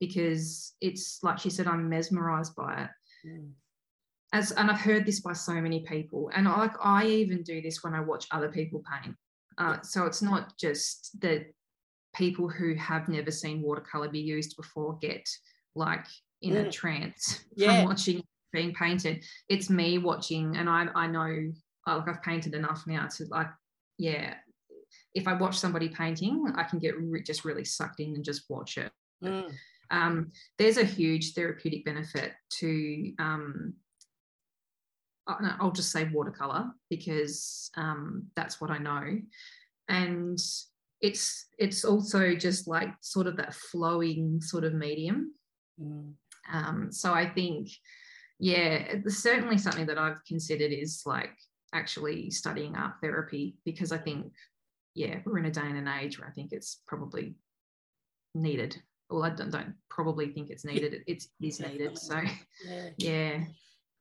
[0.02, 3.28] because it's like she said, I'm mesmerized by it.
[3.28, 3.50] Mm.
[4.32, 7.62] As and I've heard this by so many people, and I, like I even do
[7.62, 9.14] this when I watch other people paint.
[9.58, 11.46] Uh, so it's not just that
[12.16, 15.28] people who have never seen watercolor be used before get
[15.76, 16.06] like
[16.40, 16.66] in mm.
[16.66, 17.82] a trance yeah.
[17.82, 19.22] from watching being painted.
[19.48, 21.52] It's me watching, and I I know
[21.86, 23.50] oh, like I've painted enough now to like
[23.98, 24.34] yeah.
[25.14, 28.44] If I watch somebody painting, I can get re- just really sucked in and just
[28.48, 28.90] watch it
[29.22, 29.52] Mm.
[29.92, 33.74] Um, there's a huge therapeutic benefit to um,
[35.28, 39.20] I'll just say watercolor because um, that's what I know,
[39.88, 40.38] and
[41.00, 45.34] it's it's also just like sort of that flowing sort of medium.
[45.80, 46.14] Mm.
[46.52, 47.68] Um, so I think,
[48.38, 51.30] yeah, it's certainly something that I've considered is like
[51.72, 54.32] actually studying art therapy because I think,
[54.94, 57.34] yeah, we're in a day and an age where I think it's probably
[58.34, 58.80] needed.
[59.12, 60.94] Well, I don't, don't probably think it's needed.
[60.94, 61.98] It, it's is needed.
[61.98, 62.20] So,
[62.66, 62.88] yeah.
[62.96, 63.44] yeah.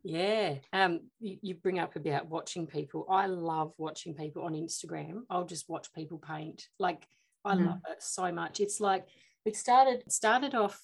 [0.04, 0.56] Yeah.
[0.74, 3.06] Um, you, you, bring up about watching people.
[3.10, 5.22] I love watching people on Instagram.
[5.30, 6.68] I'll just watch people paint.
[6.80, 7.06] Like
[7.46, 7.68] I mm.
[7.68, 8.60] love it so much.
[8.60, 9.06] It's like
[9.46, 10.82] it started started off,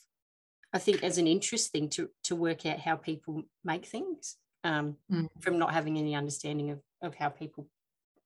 [0.74, 4.36] I think, as an interest thing to to work out how people make things.
[4.64, 5.28] Um, mm.
[5.40, 7.68] from not having any understanding of of how people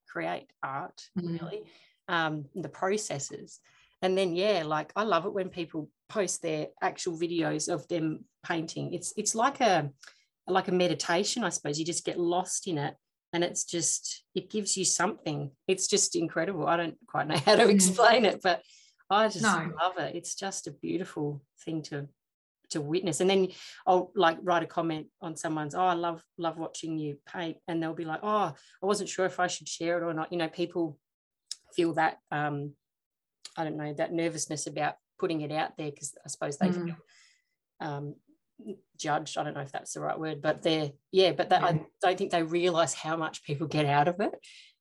[0.07, 1.39] create art, mm.
[1.39, 1.63] really.
[2.07, 3.59] Um, the processes.
[4.01, 8.25] And then yeah, like I love it when people post their actual videos of them
[8.45, 8.93] painting.
[8.93, 9.89] It's it's like a
[10.47, 11.79] like a meditation, I suppose.
[11.79, 12.95] You just get lost in it
[13.33, 15.51] and it's just it gives you something.
[15.67, 16.67] It's just incredible.
[16.67, 17.69] I don't quite know how to mm.
[17.69, 18.61] explain it, but
[19.09, 19.71] I just no.
[19.79, 20.15] love it.
[20.15, 22.07] It's just a beautiful thing to
[22.71, 23.19] to witness.
[23.19, 23.49] And then
[23.85, 27.81] I'll like write a comment on someone's, oh, I love love watching you paint, and
[27.81, 30.31] they'll be like, oh, I wasn't sure if I should share it or not.
[30.31, 30.97] You know, people
[31.75, 32.73] feel that um,
[33.57, 36.85] I don't know that nervousness about putting it out there because I suppose they mm.
[36.85, 36.95] feel
[37.79, 38.15] um,
[38.97, 39.37] judged.
[39.37, 41.67] I don't know if that's the right word, but they're yeah, but that, yeah.
[41.67, 44.33] I don't think they realize how much people get out of it.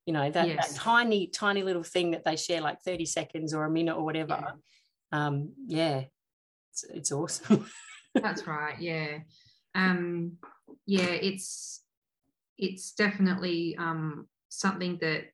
[0.07, 0.73] You know, that, yes.
[0.73, 4.05] that tiny, tiny little thing that they share like 30 seconds or a minute or
[4.05, 4.39] whatever.
[5.13, 6.05] Yeah, um, yeah
[6.71, 7.67] it's, it's awesome.
[8.15, 8.81] that's right.
[8.81, 9.19] Yeah.
[9.75, 10.39] Um,
[10.87, 11.83] yeah, it's
[12.59, 15.25] it's definitely um, something that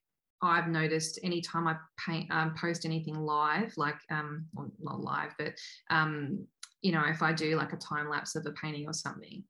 [0.41, 5.53] I've noticed anytime I paint, um, post anything live, like um, well, not live, but
[5.89, 6.45] um,
[6.81, 9.43] you know, if I do like a time lapse of a painting or something,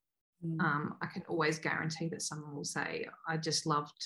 [0.45, 0.59] mm.
[0.61, 4.01] um, I can always guarantee that someone will say, I just loved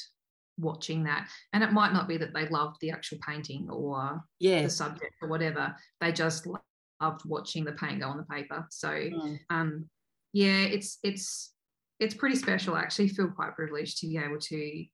[0.57, 1.27] watching that.
[1.53, 4.63] And it might not be that they loved the actual painting or yeah.
[4.63, 5.75] the subject or whatever.
[5.99, 8.65] They just loved watching the paint go on the paper.
[8.69, 9.39] So mm.
[9.49, 9.87] um,
[10.33, 11.53] yeah, it's it's
[11.99, 12.75] it's pretty special.
[12.75, 14.85] I actually feel quite privileged to be able to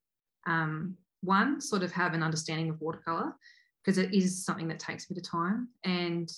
[0.48, 3.34] um, one, sort of have an understanding of watercolor
[3.84, 5.70] because it is something that takes a bit of time.
[5.84, 6.30] And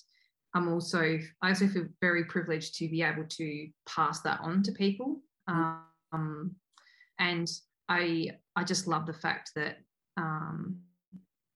[0.54, 4.72] I'm also I also feel very privileged to be able to pass that on to
[4.72, 5.22] people.
[5.50, 5.78] Mm.
[6.12, 6.56] Um,
[7.20, 7.50] and
[7.88, 9.78] I I just love the fact that
[10.18, 10.78] um,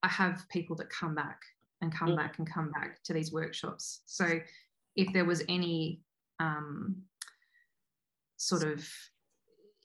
[0.04, 1.42] I have people that come back
[1.82, 2.18] and come mm.
[2.18, 4.02] back and come back to these workshops.
[4.06, 4.40] So
[4.96, 6.02] if there was any
[6.40, 6.98] um,
[8.38, 8.88] sort of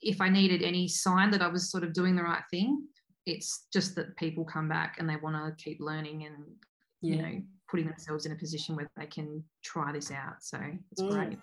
[0.01, 2.83] if I needed any sign that I was sort of doing the right thing,
[3.29, 6.35] it's just that people come back and they want to keep learning and
[7.01, 7.15] yeah.
[7.15, 10.41] you know putting themselves in a position where they can try this out.
[10.41, 10.59] So
[10.91, 11.11] it's mm.
[11.11, 11.37] great.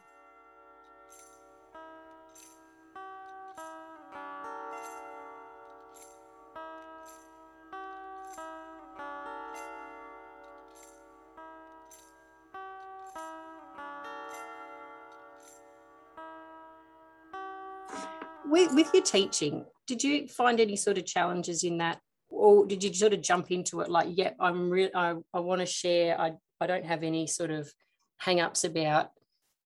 [19.06, 22.00] Teaching, did you find any sort of challenges in that?
[22.28, 25.40] Or did you sort of jump into it like yep yeah, i'm real i, I
[25.40, 26.20] want to share.
[26.20, 27.72] I i don't have any sort of
[28.18, 29.10] hang-ups about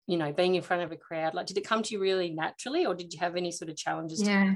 [0.07, 1.33] you know being in front of a crowd.
[1.33, 3.77] Like did it come to you really naturally or did you have any sort of
[3.77, 4.53] challenges yeah.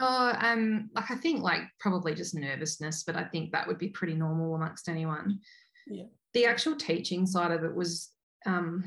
[0.00, 3.88] oh um like i think like probably just nervousness but i think that would be
[3.88, 5.40] pretty normal amongst anyone.
[5.88, 6.04] Yeah.
[6.34, 8.10] The actual teaching side of it was
[8.46, 8.84] um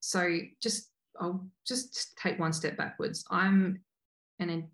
[0.00, 3.24] so just i'll just take one step backwards.
[3.30, 3.80] I'm
[4.38, 4.70] an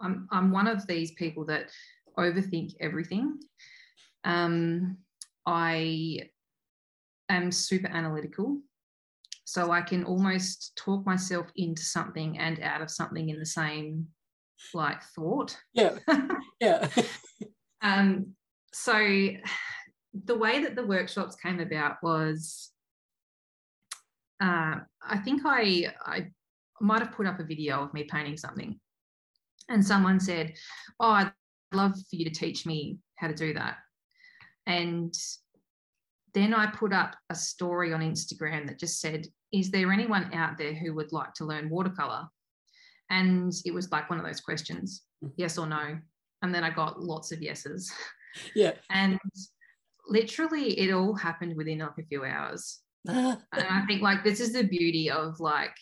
[0.00, 1.70] I'm, I'm one of these people that
[2.18, 3.38] overthink everything.
[4.24, 4.98] Um,
[5.46, 6.28] I
[7.28, 8.60] am super analytical.
[9.44, 14.08] So I can almost talk myself into something and out of something in the same
[14.74, 15.56] like thought.
[15.72, 15.98] Yeah.
[16.60, 16.88] Yeah.
[17.82, 18.34] um,
[18.72, 18.98] so
[20.12, 22.72] the way that the workshops came about was
[24.42, 26.30] uh, I think I I
[26.80, 28.78] might have put up a video of me painting something.
[29.68, 30.54] And someone said,
[31.00, 31.32] Oh, I'd
[31.72, 33.76] love for you to teach me how to do that.
[34.66, 35.14] And
[36.34, 40.58] then I put up a story on Instagram that just said, Is there anyone out
[40.58, 42.28] there who would like to learn watercolor?
[43.10, 45.32] And it was like one of those questions, mm-hmm.
[45.36, 45.98] yes or no.
[46.42, 47.92] And then I got lots of yeses.
[48.54, 48.72] Yeah.
[48.90, 49.18] and
[50.06, 52.80] literally it all happened within like a few hours.
[53.06, 55.74] and I think like this is the beauty of like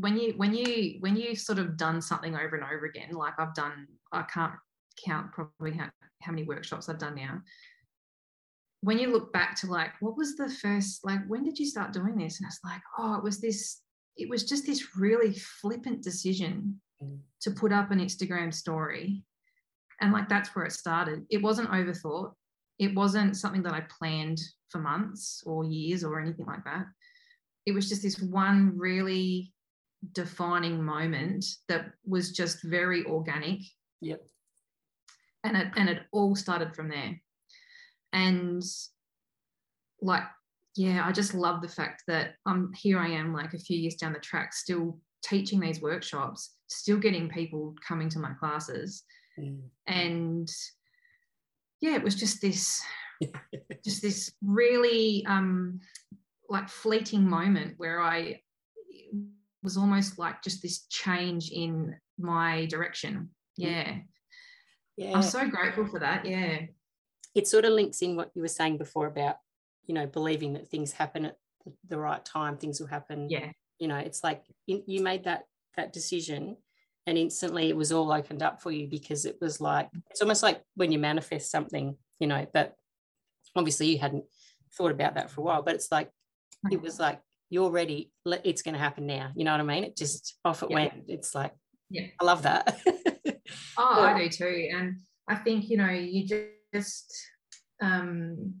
[0.00, 3.34] when you when you when you've sort of done something over and over again, like
[3.38, 4.54] I've done, I can't
[5.04, 5.88] count probably how,
[6.22, 7.42] how many workshops I've done now.
[8.84, 11.94] when you look back to like, what was the first, like, when did you start
[11.94, 12.38] doing this?
[12.38, 13.80] And it's like, oh, it was this,
[14.18, 15.32] it was just this really
[15.62, 17.18] flippant decision mm.
[17.40, 19.24] to put up an Instagram story.
[20.02, 21.24] And like, that's where it started.
[21.30, 22.32] It wasn't overthought.
[22.78, 26.84] It wasn't something that I planned for months or years or anything like that.
[27.64, 29.53] It was just this one really
[30.12, 33.60] defining moment that was just very organic.
[34.00, 34.22] Yep.
[35.44, 37.20] And it and it all started from there.
[38.12, 38.62] And
[40.00, 40.22] like,
[40.76, 43.96] yeah, I just love the fact that I'm here I am like a few years
[43.96, 49.02] down the track, still teaching these workshops, still getting people coming to my classes.
[49.38, 49.62] Mm.
[49.86, 50.50] And
[51.80, 52.82] yeah, it was just this
[53.84, 55.80] just this really um
[56.48, 58.40] like fleeting moment where I
[59.64, 63.30] was almost like just this change in my direction.
[63.56, 63.96] Yeah.
[64.96, 65.14] Yeah.
[65.14, 66.26] I'm so grateful for that.
[66.26, 66.60] Yeah.
[67.34, 69.36] It sort of links in what you were saying before about,
[69.86, 71.36] you know, believing that things happen at
[71.88, 73.28] the right time, things will happen.
[73.28, 73.50] Yeah.
[73.80, 75.44] You know, it's like you made that
[75.76, 76.56] that decision
[77.06, 80.42] and instantly it was all opened up for you because it was like it's almost
[80.42, 82.74] like when you manifest something, you know, but
[83.56, 84.24] obviously you hadn't
[84.76, 86.10] thought about that for a while, but it's like
[86.70, 87.20] it was like
[87.50, 88.10] you're ready
[88.44, 89.30] it's going to happen now.
[89.34, 89.84] You know what i mean?
[89.84, 90.74] It just off it yeah.
[90.74, 90.92] went.
[91.08, 91.52] It's like
[91.90, 92.06] yeah.
[92.20, 92.78] I love that.
[93.76, 94.68] Oh i do too.
[94.72, 96.26] And i think you know you
[96.72, 97.12] just
[97.82, 98.54] um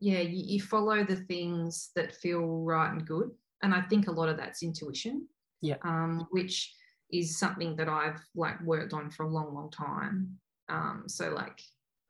[0.00, 3.30] yeah you, you follow the things that feel right and good.
[3.62, 5.28] And i think a lot of that's intuition.
[5.60, 5.76] Yeah.
[5.82, 6.72] Um which
[7.10, 10.38] is something that i've like worked on for a long long time.
[10.68, 11.60] Um so like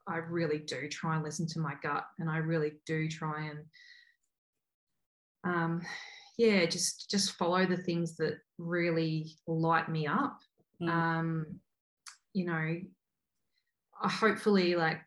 [0.07, 3.59] i really do try and listen to my gut and i really do try and
[5.45, 5.83] um,
[6.37, 10.39] yeah, just just follow the things that really light me up.
[10.81, 10.89] Mm.
[10.89, 11.47] Um,
[12.33, 12.77] you know,
[13.93, 15.01] hopefully like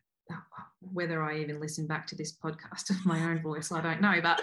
[0.80, 4.20] whether I even listen back to this podcast of my own voice, I don't know,
[4.22, 4.40] but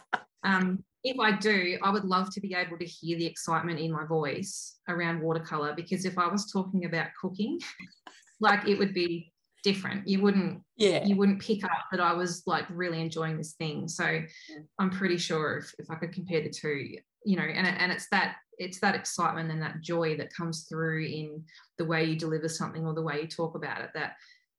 [0.44, 3.92] um, if I do, I would love to be able to hear the excitement in
[3.92, 7.58] my voice around watercolor because if I was talking about cooking,
[8.40, 9.32] like it would be
[9.62, 13.54] different you wouldn't yeah you wouldn't pick up that i was like really enjoying this
[13.54, 14.58] thing so yeah.
[14.78, 18.08] i'm pretty sure if, if i could compare the two you know and, and it's
[18.10, 21.42] that it's that excitement and that joy that comes through in
[21.76, 24.14] the way you deliver something or the way you talk about it that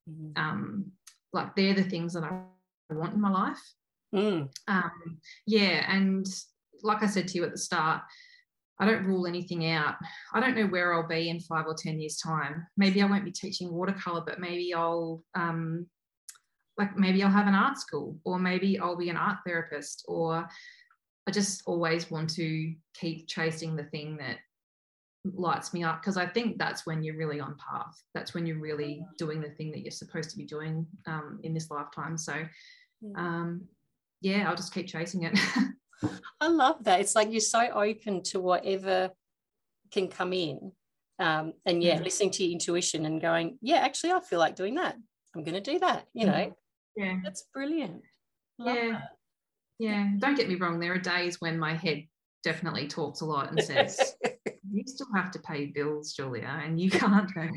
[0.09, 0.37] mm.
[0.37, 0.91] um
[1.33, 3.73] like they're the things that i want in my life
[4.13, 4.47] mm.
[4.67, 6.25] um yeah and
[6.83, 8.01] like i said to you at the start
[8.79, 9.95] I don't rule anything out.
[10.33, 12.65] I don't know where I'll be in five or 10 years' time.
[12.77, 15.85] Maybe I won't be teaching watercolor, but maybe I'll, um,
[16.77, 20.47] like, maybe I'll have an art school, or maybe I'll be an art therapist, or
[21.27, 24.37] I just always want to keep chasing the thing that
[25.25, 28.01] lights me up because I think that's when you're really on path.
[28.13, 31.53] That's when you're really doing the thing that you're supposed to be doing um, in
[31.53, 32.17] this lifetime.
[32.17, 32.33] So,
[33.17, 33.67] um,
[34.21, 35.37] yeah, I'll just keep chasing it.
[36.39, 36.99] I love that.
[36.99, 39.11] It's like you're so open to whatever
[39.91, 40.71] can come in.
[41.19, 42.03] Um, and yeah, mm-hmm.
[42.05, 44.95] listening to your intuition and going, yeah, actually, I feel like doing that.
[45.35, 46.05] I'm going to do that.
[46.13, 47.03] You know, mm-hmm.
[47.03, 48.01] yeah, that's brilliant.
[48.57, 49.09] Love yeah, that.
[49.79, 50.09] yeah.
[50.17, 50.79] Don't get me wrong.
[50.79, 52.05] There are days when my head
[52.43, 54.15] definitely talks a lot and says,
[54.71, 57.47] "You still have to pay bills, Julia, and you can't go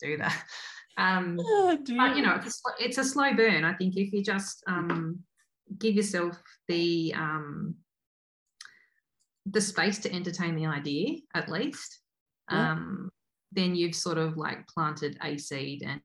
[0.00, 0.44] do that."
[0.96, 3.64] Um, oh, but you know, it's a, it's a slow burn.
[3.64, 5.20] I think if you just um,
[5.78, 7.76] give yourself the um,
[9.46, 12.00] the space to entertain the idea at least
[12.50, 12.72] yeah.
[12.72, 13.10] um,
[13.52, 16.00] then you've sort of like planted a seed and,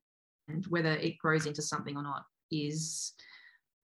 [0.48, 3.14] and whether it grows into something or not is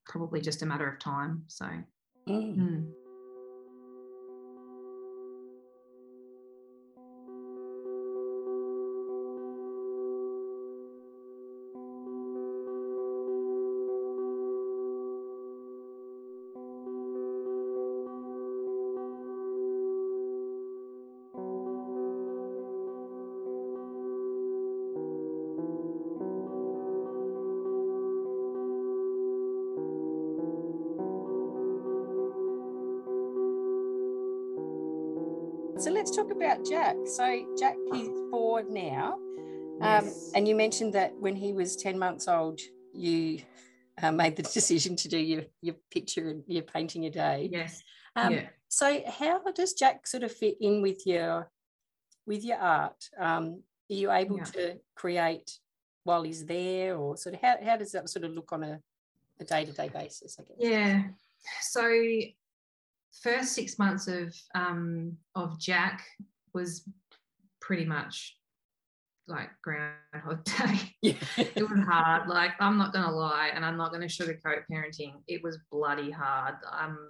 [0.05, 2.57] probably just a matter of time so mm.
[2.57, 2.91] Mm.
[36.15, 36.95] Talk about Jack.
[37.05, 39.19] So Jack he's four now.
[39.81, 40.31] Um, yes.
[40.33, 42.61] And you mentioned that when he was 10 months old,
[42.93, 43.41] you
[44.01, 47.49] uh, made the decision to do your, your picture and your painting a day.
[47.51, 47.83] Yes.
[48.15, 48.47] Um, yeah.
[48.69, 51.49] So how does Jack sort of fit in with your
[52.25, 53.09] with your art?
[53.19, 54.43] Um, are you able yeah.
[54.43, 55.59] to create
[56.03, 58.79] while he's there or sort of how, how does that sort of look on a,
[59.39, 60.57] a day-to-day basis, I guess?
[60.59, 61.03] Yeah.
[61.61, 61.81] So
[63.21, 66.03] first six months of um, of Jack
[66.53, 66.87] was
[67.61, 68.37] pretty much
[69.27, 70.79] like groundhog day.
[71.01, 71.13] Yeah.
[71.37, 72.27] it was hard.
[72.27, 75.13] Like i'm not gonna lie and i'm not gonna sugarcoat parenting.
[75.27, 76.55] It was bloody hard.
[76.71, 77.07] Um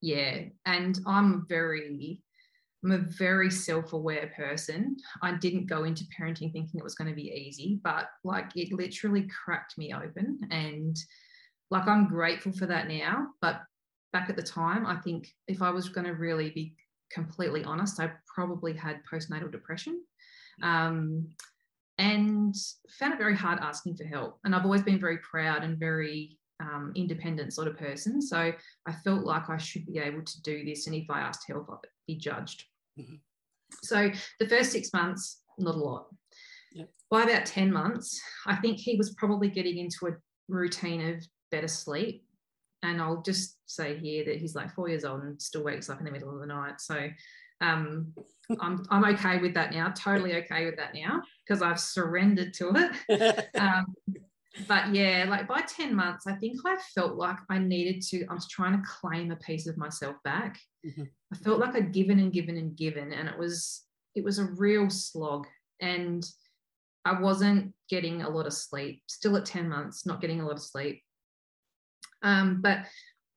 [0.00, 2.22] yeah and i'm very
[2.84, 4.96] i'm a very self-aware person.
[5.22, 8.72] I didn't go into parenting thinking it was going to be easy but like it
[8.72, 10.96] literally cracked me open and
[11.70, 13.62] like i'm grateful for that now but
[14.12, 16.74] back at the time i think if i was going to really be
[17.10, 20.02] completely honest i probably had postnatal depression
[20.62, 21.26] um,
[21.98, 22.54] and
[22.98, 26.38] found it very hard asking for help and i've always been very proud and very
[26.60, 28.20] um, independent sort of person.
[28.20, 28.52] So
[28.86, 30.86] I felt like I should be able to do this.
[30.86, 32.64] And if I asked help, I'd be judged.
[32.98, 33.16] Mm-hmm.
[33.82, 36.06] So the first six months, not a lot.
[36.72, 36.88] Yep.
[37.10, 40.16] By about 10 months, I think he was probably getting into a
[40.48, 42.24] routine of better sleep.
[42.82, 45.98] And I'll just say here that he's like four years old and still wakes up
[45.98, 46.80] in the middle of the night.
[46.80, 47.08] So
[47.60, 48.14] um,
[48.60, 52.92] I'm, I'm okay with that now, totally okay with that now because I've surrendered to
[53.08, 53.48] it.
[53.58, 53.94] Um,
[54.66, 58.34] but yeah, like by 10 months, I think I felt like I needed to, I
[58.34, 60.58] was trying to claim a piece of myself back.
[60.84, 61.04] Mm-hmm.
[61.32, 64.46] I felt like I'd given and given and given, and it was, it was a
[64.46, 65.46] real slog.
[65.80, 66.24] And
[67.04, 70.56] I wasn't getting a lot of sleep, still at 10 months, not getting a lot
[70.56, 71.02] of sleep.
[72.22, 72.86] Um, but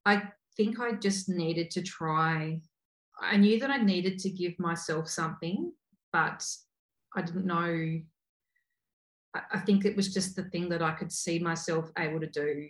[0.06, 0.24] I
[0.58, 2.62] think I just needed to try.
[3.20, 5.72] I knew that I needed to give myself something,
[6.12, 6.46] but
[7.16, 8.02] I didn't know
[9.34, 12.68] I think it was just the thing that I could see myself able to do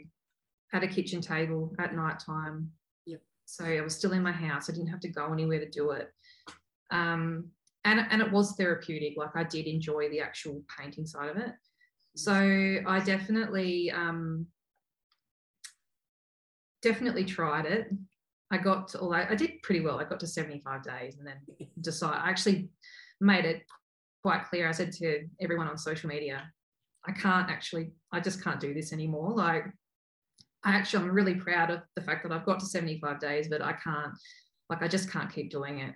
[0.74, 2.72] at a kitchen table at night time.
[3.06, 3.22] Yep.
[3.46, 4.70] So I was still in my house.
[4.70, 6.12] I didn't have to go anywhere to do it.
[6.92, 7.50] Um,
[7.84, 9.16] and, and it was therapeutic.
[9.18, 11.52] Like I did enjoy the actual painting side of it.
[12.16, 14.46] So I definitely, um,
[16.82, 17.88] definitely tried it.
[18.52, 20.00] I got to, although I did pretty well.
[20.00, 21.38] I got to 75 days and then
[21.82, 22.20] decide.
[22.22, 22.70] I actually
[23.20, 23.64] made it
[24.24, 24.68] quite clear.
[24.68, 26.52] I said to everyone on social media,
[27.08, 29.32] I can't actually, I just can't do this anymore.
[29.32, 29.66] Like,
[30.64, 33.62] I actually, I'm really proud of the fact that I've got to 75 days, but
[33.62, 34.14] I can't,
[34.70, 35.96] like, I just can't keep doing it.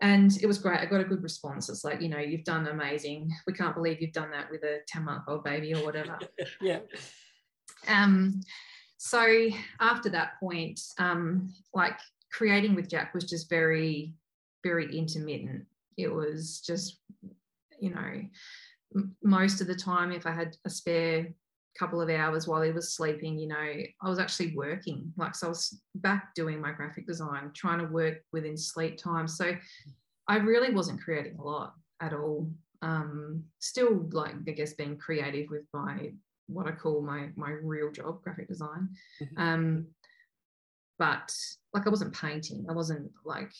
[0.00, 0.78] And it was great.
[0.78, 1.68] I got a good response.
[1.68, 3.32] It's like, you know, you've done amazing.
[3.48, 6.18] We can't believe you've done that with a 10 month old baby or whatever.
[6.60, 6.80] yeah.
[7.88, 8.40] Um,
[8.98, 9.48] so
[9.80, 11.98] after that point, um, like
[12.30, 14.12] creating with Jack was just very,
[14.62, 15.64] very intermittent.
[15.96, 16.98] It was just
[17.80, 18.22] you know
[18.94, 21.26] m- most of the time if i had a spare
[21.78, 25.12] couple of hours while he was sleeping you know i was actually working.
[25.16, 29.28] Like so i was back doing my graphic design trying to work within sleep time.
[29.28, 29.54] So
[30.26, 32.50] i really wasn't creating a lot at all.
[32.82, 36.10] Um still like i guess being creative with my
[36.48, 38.88] what i call my my real job graphic design
[39.22, 39.40] mm-hmm.
[39.40, 39.86] um
[40.98, 41.32] but
[41.72, 43.52] like i wasn't painting i wasn't like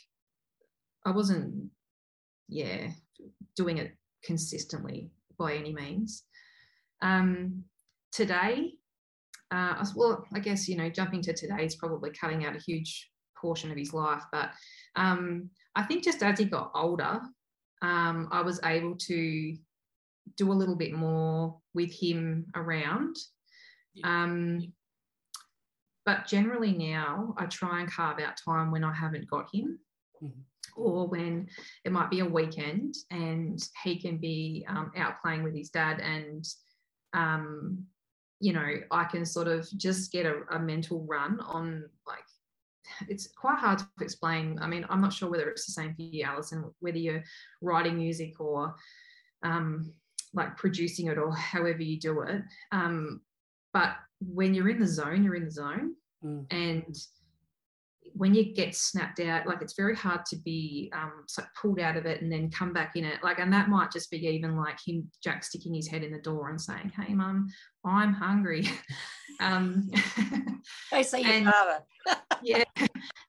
[1.06, 1.70] i wasn't
[2.48, 2.88] yeah,
[3.56, 3.92] doing it
[4.24, 6.24] consistently by any means.
[7.02, 7.64] Um,
[8.10, 8.72] today,
[9.50, 13.10] uh, well, I guess, you know, jumping to today is probably cutting out a huge
[13.40, 14.22] portion of his life.
[14.32, 14.50] But
[14.96, 17.20] um, I think just as he got older,
[17.82, 19.56] um, I was able to
[20.36, 23.16] do a little bit more with him around.
[24.04, 24.72] Um,
[26.06, 29.78] but generally now, I try and carve out time when I haven't got him.
[30.22, 30.40] Mm-hmm
[30.78, 31.48] or when
[31.84, 36.00] it might be a weekend and he can be um, out playing with his dad
[36.00, 36.46] and
[37.14, 37.84] um,
[38.40, 42.22] you know i can sort of just get a, a, mental run on like
[43.08, 46.02] it's quite hard to explain i mean i'm not sure whether it's the same for
[46.02, 47.24] you alison whether you're
[47.60, 48.74] writing music or
[49.42, 49.92] um,
[50.34, 53.20] like producing it or however you do it um,
[53.72, 56.44] but when you're in the zone you're in the zone mm.
[56.50, 56.96] and
[58.14, 61.24] when you get snapped out, like it's very hard to be um,
[61.60, 63.22] pulled out of it and then come back in it.
[63.22, 66.18] Like, and that might just be even like him, Jack, sticking his head in the
[66.18, 67.48] door and saying, "Hey, mum,
[67.84, 68.68] I'm hungry."
[69.40, 69.88] um,
[70.92, 71.78] I say your father.
[72.42, 72.64] yeah,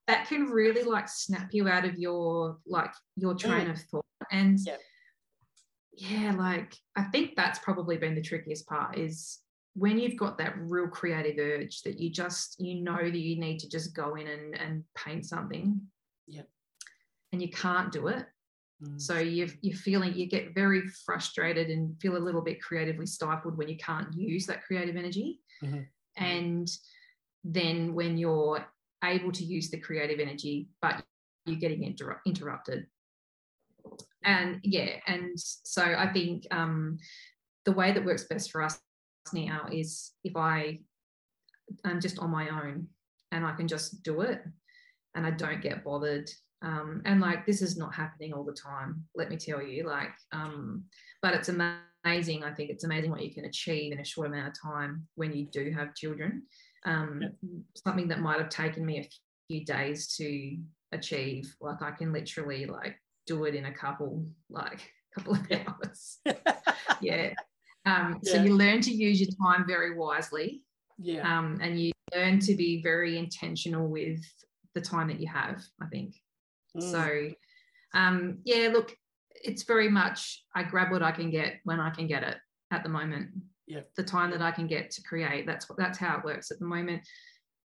[0.08, 3.72] that can really like snap you out of your like your train mm.
[3.72, 4.06] of thought.
[4.32, 4.80] And yep.
[6.00, 9.40] Yeah, like I think that's probably been the trickiest part is
[9.74, 13.60] when you've got that real creative urge that you just you know that you need
[13.60, 15.80] to just go in and, and paint something
[16.26, 16.42] yeah
[17.32, 18.26] and you can't do it
[18.84, 19.00] mm.
[19.00, 23.58] so you you're feeling you get very frustrated and feel a little bit creatively stifled
[23.58, 25.82] when you can't use that creative energy mm-hmm.
[26.18, 26.70] and
[27.44, 28.66] then when you're
[29.04, 31.04] able to use the creative energy but
[31.46, 32.88] you're getting inter- interrupted
[34.24, 36.98] and yeah and so i think um,
[37.66, 38.80] the way that works best for us
[39.34, 40.80] now is if I
[41.86, 42.88] am just on my own
[43.32, 44.42] and I can just do it
[45.16, 46.30] and I don't get bothered
[46.62, 49.88] Um, and like this is not happening all the time, let me tell you.
[49.88, 50.84] Like, um,
[51.22, 52.44] but it's amazing.
[52.44, 55.32] I think it's amazing what you can achieve in a short amount of time when
[55.32, 56.44] you do have children.
[56.86, 57.30] Um, yeah.
[57.86, 59.10] Something that might have taken me a
[59.48, 60.58] few days to
[60.92, 62.98] achieve, like I can literally like
[63.30, 66.18] do it in a couple, like a couple of hours.
[67.02, 67.34] yeah.
[67.86, 68.34] Um, yeah.
[68.34, 70.64] So you learn to use your time very wisely.
[70.98, 71.22] Yeah.
[71.22, 74.20] Um, and you learn to be very intentional with
[74.76, 76.16] the time that you have, I think.
[76.76, 76.92] Mm.
[76.92, 77.30] So,
[77.98, 78.96] um, yeah, look,
[79.32, 82.38] it's very much I grab what I can get when I can get it
[82.72, 83.30] at the moment.
[83.68, 83.82] Yeah.
[83.96, 85.46] The time that I can get to create.
[85.46, 87.04] That's what that's how it works at the moment.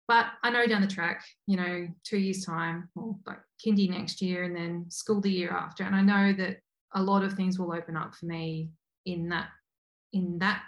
[0.09, 4.23] But I know down the track, you know, two years time, or like kindy next
[4.23, 5.83] year, and then school the year after.
[5.83, 6.57] And I know that
[6.95, 8.71] a lot of things will open up for me
[9.05, 9.49] in that
[10.11, 10.63] in that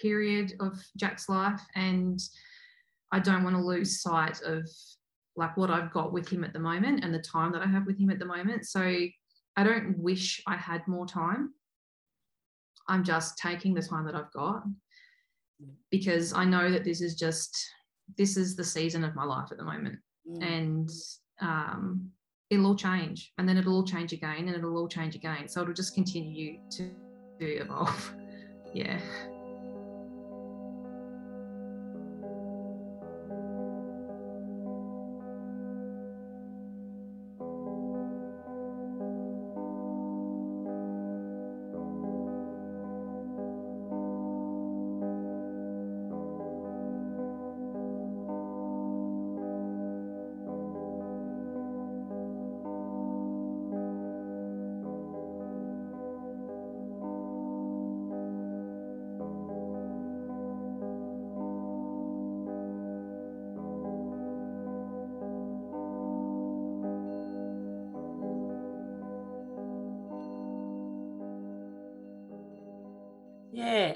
[0.00, 1.60] period of Jack's life.
[1.74, 2.20] And
[3.10, 4.70] I don't want to lose sight of
[5.34, 7.86] like what I've got with him at the moment and the time that I have
[7.86, 8.66] with him at the moment.
[8.66, 11.52] So I don't wish I had more time.
[12.86, 14.62] I'm just taking the time that I've got
[15.90, 17.52] because I know that this is just
[18.16, 19.98] this is the season of my life at the moment.
[20.28, 20.42] Mm.
[20.42, 20.90] And
[21.40, 22.10] um,
[22.50, 25.48] it'll all change and then it'll all change again and it'll all change again.
[25.48, 26.90] So it'll just continue to,
[27.40, 28.14] to evolve.
[28.74, 29.00] yeah.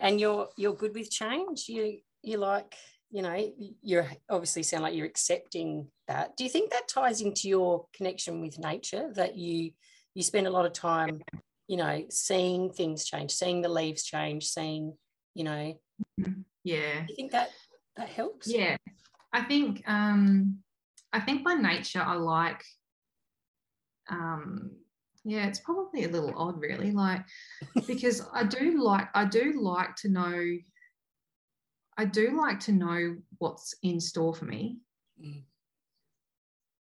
[0.01, 1.69] And you're you're good with change.
[1.69, 2.75] You you like
[3.11, 6.37] you know you're obviously sound like you're accepting that.
[6.37, 9.73] Do you think that ties into your connection with nature that you
[10.15, 11.21] you spend a lot of time
[11.69, 14.95] you know seeing things change, seeing the leaves change, seeing
[15.35, 15.81] you know.
[16.65, 17.05] Yeah.
[17.07, 17.51] Do you think that
[17.97, 18.49] that helps?
[18.49, 18.77] Yeah,
[19.33, 20.59] I think um,
[21.13, 22.65] I think by nature I like
[24.11, 24.73] um,
[25.25, 27.23] yeah it's probably a little odd really like
[27.87, 30.57] because i do like i do like to know
[31.99, 34.79] i do like to know what's in store for me
[35.23, 35.43] mm.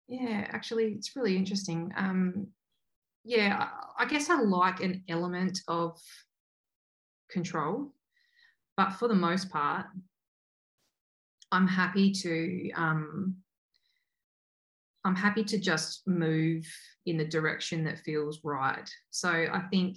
[0.06, 2.46] yeah actually it's really interesting um
[3.24, 3.68] yeah
[3.98, 5.98] I, I guess i like an element of
[7.30, 7.92] control
[8.76, 9.86] but for the most part
[11.50, 13.36] i'm happy to um
[15.08, 16.66] I'm happy to just move
[17.06, 18.86] in the direction that feels right.
[19.08, 19.96] So I think,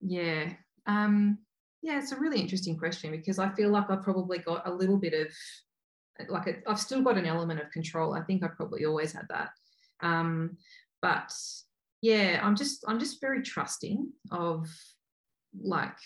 [0.00, 0.54] yeah,
[0.86, 1.38] um,
[1.82, 4.96] yeah, it's a really interesting question because I feel like I've probably got a little
[4.96, 5.28] bit of,
[6.28, 8.12] like, i have still got an element of control.
[8.12, 9.50] I think I probably always had that.
[10.00, 10.56] Um,
[11.00, 11.32] but
[12.02, 14.68] yeah, I'm just, I'm just very trusting of,
[15.62, 15.96] like,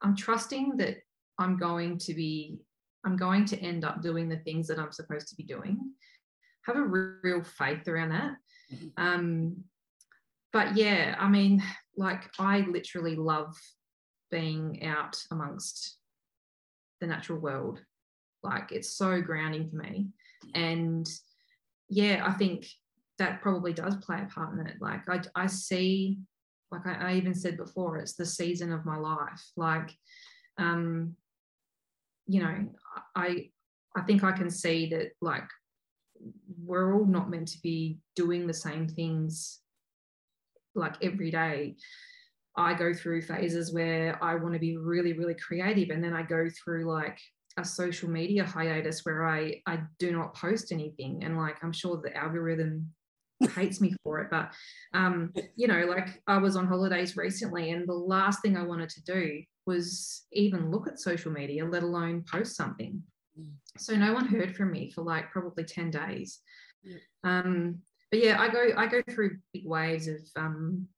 [0.00, 0.98] I'm trusting that
[1.40, 2.60] I'm going to be,
[3.04, 5.80] I'm going to end up doing the things that I'm supposed to be doing
[6.66, 8.36] have a real faith around that.
[8.72, 8.86] Mm-hmm.
[8.96, 9.56] Um,
[10.52, 11.62] but yeah, I mean,
[11.96, 13.56] like I literally love
[14.30, 15.98] being out amongst
[17.00, 17.80] the natural world.
[18.42, 20.08] Like it's so grounding for me.
[20.54, 21.08] And
[21.88, 22.66] yeah, I think
[23.18, 24.76] that probably does play a part in it.
[24.80, 26.18] Like I, I see,
[26.70, 29.42] like I, I even said before, it's the season of my life.
[29.56, 29.90] Like,
[30.58, 31.14] um,
[32.26, 32.68] you know,
[33.14, 33.50] I
[33.94, 35.44] I think I can see that like
[36.64, 39.60] we're all not meant to be doing the same things
[40.74, 41.76] like every day.
[42.56, 46.22] I go through phases where I want to be really, really creative, and then I
[46.22, 47.18] go through like
[47.58, 52.00] a social media hiatus where I I do not post anything, and like I'm sure
[52.02, 52.92] the algorithm
[53.54, 54.52] hates me for it, but
[54.94, 58.90] um, you know, like I was on holidays recently, and the last thing I wanted
[58.90, 63.02] to do was even look at social media, let alone post something.
[63.78, 66.40] So no one heard from me for like probably 10 days.
[66.82, 66.98] Yeah.
[67.24, 67.78] Um,
[68.10, 70.88] but yeah, I go I go through big waves of um,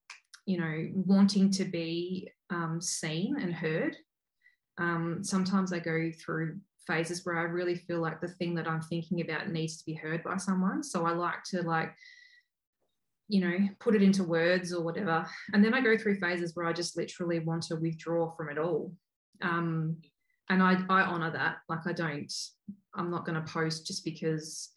[0.46, 3.96] you know, wanting to be um, seen and heard.
[4.78, 8.82] Um, sometimes I go through phases where I really feel like the thing that I'm
[8.82, 10.82] thinking about needs to be heard by someone.
[10.82, 11.94] So I like to like,
[13.28, 15.26] you know, put it into words or whatever.
[15.52, 18.58] And then I go through phases where I just literally want to withdraw from it
[18.58, 18.92] all.
[19.40, 19.96] Um,
[20.50, 21.56] and I, I honor that.
[21.68, 22.32] Like I don't,
[22.94, 24.70] I'm not going to post just because,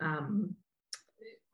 [0.00, 0.54] um,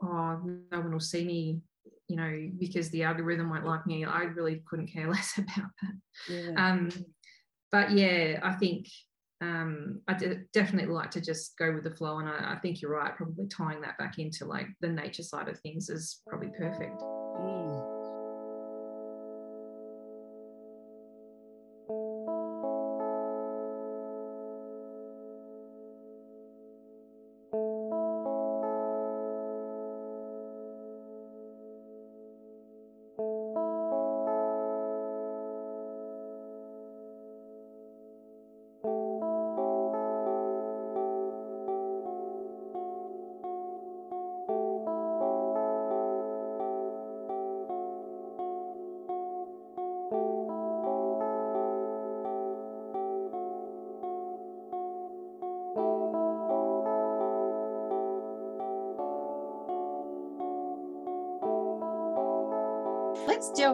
[0.02, 0.40] oh,
[0.70, 1.60] no one will see me,
[2.08, 4.04] you know, because the algorithm won't like me.
[4.04, 5.94] I really couldn't care less about that.
[6.28, 6.52] Yeah.
[6.56, 6.90] Um,
[7.72, 8.86] but yeah, I think
[9.40, 10.14] um, I
[10.52, 12.18] definitely like to just go with the flow.
[12.20, 15.48] And I, I, think you're right, probably tying that back into like the nature side
[15.48, 17.02] of things is probably perfect.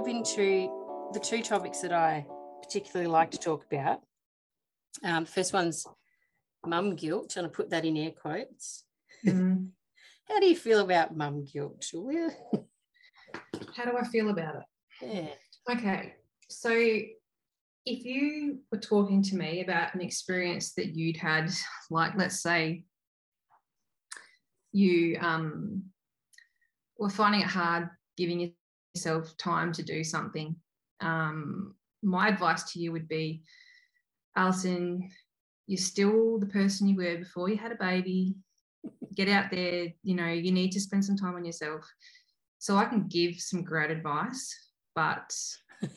[0.03, 0.69] Delve into
[1.13, 2.27] the two topics that I
[2.63, 4.01] particularly like to talk about.
[5.05, 5.87] Um, first one's
[6.67, 8.85] mum guilt, and I put that in air quotes.
[9.25, 9.69] Mm.
[10.29, 12.31] How do you feel about mum guilt, Julia?
[13.77, 14.65] How do I feel about it?
[15.69, 15.75] Yeah.
[15.77, 16.15] Okay.
[16.49, 21.51] So if you were talking to me about an experience that you'd had,
[21.91, 22.85] like let's say
[24.73, 25.85] you um,
[26.99, 28.53] were finding it hard giving
[28.95, 30.55] yourself time to do something.
[31.01, 33.43] Um, my advice to you would be,
[34.37, 35.09] Alison,
[35.67, 38.35] you're still the person you were before you had a baby.
[39.15, 41.85] Get out there, you know, you need to spend some time on yourself.
[42.59, 44.55] So I can give some great advice,
[44.95, 45.33] but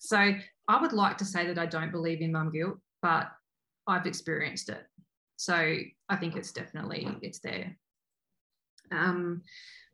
[0.00, 0.34] so
[0.68, 3.28] I would like to say that I don't believe in mum guilt, but
[3.86, 4.84] I've experienced it.
[5.36, 5.54] So
[6.08, 7.76] I think it's definitely it's there.
[8.90, 9.42] Um,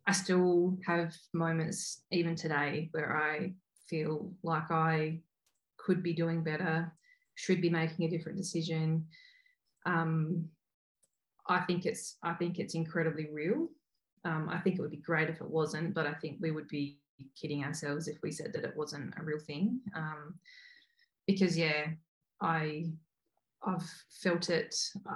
[0.07, 3.53] I still have moments, even today, where I
[3.89, 5.21] feel like I
[5.77, 6.91] could be doing better,
[7.35, 9.07] should be making a different decision.
[9.85, 10.45] Um,
[11.47, 13.67] I think it's I think it's incredibly real.
[14.23, 16.67] Um, I think it would be great if it wasn't, but I think we would
[16.67, 16.99] be
[17.39, 19.79] kidding ourselves if we said that it wasn't a real thing.
[19.95, 20.35] Um,
[21.27, 21.87] because yeah,
[22.41, 22.85] I
[23.65, 23.89] I've
[24.21, 24.75] felt it.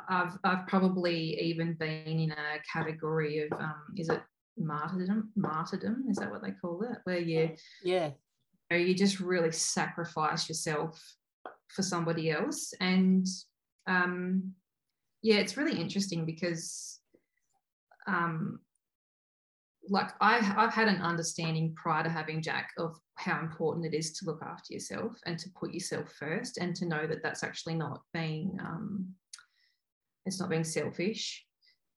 [0.09, 4.21] I've I've probably even been in a category of um, is it
[4.59, 6.97] martyrdom martyrdom is that what they call it?
[7.03, 7.51] Where you
[7.83, 8.07] yeah.
[8.07, 8.13] you,
[8.71, 11.01] know, you just really sacrifice yourself
[11.69, 12.73] for somebody else.
[12.79, 13.25] And
[13.87, 14.53] um
[15.21, 16.99] yeah it's really interesting because
[18.07, 18.59] um
[19.89, 24.13] like I, I've had an understanding prior to having Jack of how important it is
[24.13, 27.75] to look after yourself and to put yourself first and to know that that's actually
[27.75, 29.13] not being um,
[30.25, 31.45] it's not being selfish.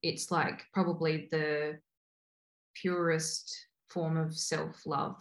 [0.03, 1.79] It's like probably the
[2.81, 3.55] purest
[3.89, 5.17] form of self love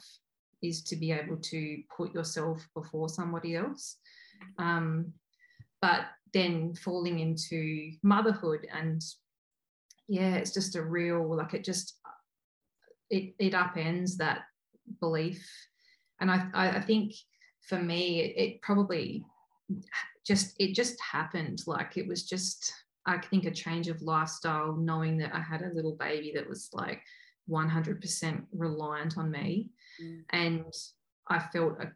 [0.61, 3.97] is to be able to put yourself before somebody else.
[4.57, 5.13] Um,
[5.81, 9.01] but then falling into motherhood and
[10.07, 11.95] yeah, it's just a real like it just
[13.09, 14.43] it it upends that
[14.99, 15.47] belief.
[16.19, 17.13] And I I think
[17.67, 19.25] for me it, it probably
[20.25, 22.73] just it just happened like it was just
[23.05, 26.69] I think a change of lifestyle, knowing that I had a little baby that was
[26.71, 27.01] like
[27.49, 29.69] 100% reliant on me.
[30.01, 30.23] Mm.
[30.31, 30.73] And
[31.29, 31.91] I felt a,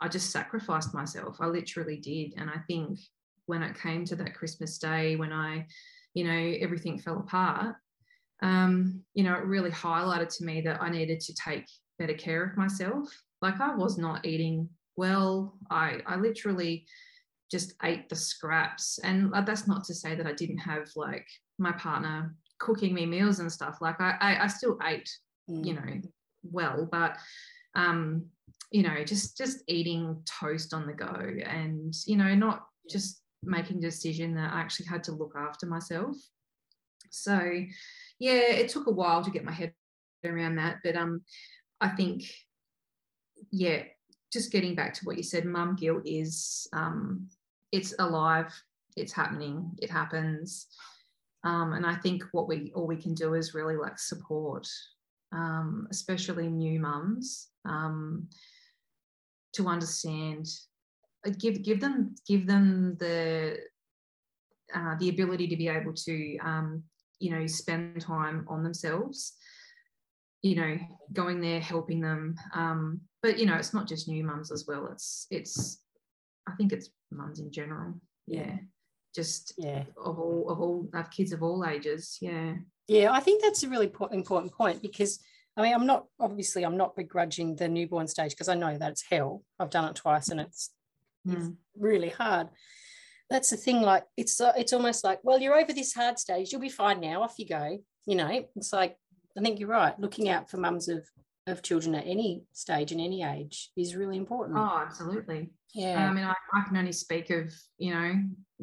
[0.00, 1.36] I just sacrificed myself.
[1.40, 2.34] I literally did.
[2.36, 2.98] And I think
[3.46, 5.66] when it came to that Christmas day, when I,
[6.14, 7.76] you know, everything fell apart,
[8.42, 11.66] um, you know, it really highlighted to me that I needed to take
[11.98, 13.08] better care of myself.
[13.40, 15.54] Like I was not eating well.
[15.70, 16.86] I, I literally
[17.50, 18.98] just ate the scraps.
[19.04, 21.26] And that's not to say that I didn't have like
[21.58, 22.34] my partner
[22.64, 25.10] cooking me meals and stuff like i i, I still ate
[25.50, 25.64] mm.
[25.66, 26.00] you know
[26.42, 27.18] well but
[27.74, 28.24] um
[28.70, 31.14] you know just just eating toast on the go
[31.46, 35.66] and you know not just making a decision that i actually had to look after
[35.66, 36.16] myself.
[37.10, 37.38] So
[38.18, 39.74] yeah it took a while to get my head
[40.24, 41.20] around that but um
[41.80, 42.24] i think
[43.50, 43.82] yeah
[44.32, 47.28] just getting back to what you said mum guilt is um
[47.72, 48.52] it's alive
[48.96, 50.66] it's happening it happens
[51.44, 54.66] um, and I think what we all we can do is really like support,
[55.32, 58.28] um, especially new mums, um,
[59.52, 60.46] to understand,
[61.26, 63.58] uh, give give them give them the
[64.74, 66.82] uh, the ability to be able to um,
[67.20, 69.34] you know spend time on themselves.
[70.40, 70.78] You know,
[71.14, 72.36] going there, helping them.
[72.54, 74.88] Um, but you know, it's not just new mums as well.
[74.90, 75.82] It's it's
[76.48, 77.94] I think it's mums in general.
[78.26, 78.56] Yeah
[79.14, 82.18] just yeah of all of all of kids of all ages.
[82.20, 82.54] Yeah.
[82.86, 85.20] Yeah, I think that's a really important point because
[85.56, 88.92] I mean, I'm not obviously I'm not begrudging the newborn stage because I know that
[88.92, 89.42] it's hell.
[89.58, 90.70] I've done it twice and it's,
[91.26, 91.36] mm.
[91.36, 92.48] it's really hard.
[93.30, 93.80] That's the thing.
[93.80, 96.52] Like it's uh, it's almost like, well, you're over this hard stage.
[96.52, 97.22] You'll be fine now.
[97.22, 97.78] Off you go.
[98.06, 98.96] You know, it's like
[99.38, 99.98] I think you're right.
[99.98, 101.04] Looking out for mums of
[101.46, 104.58] of children at any stage and any age is really important.
[104.58, 105.50] Oh, absolutely.
[105.74, 106.08] Yeah.
[106.08, 108.14] I mean, I, I can only speak of you know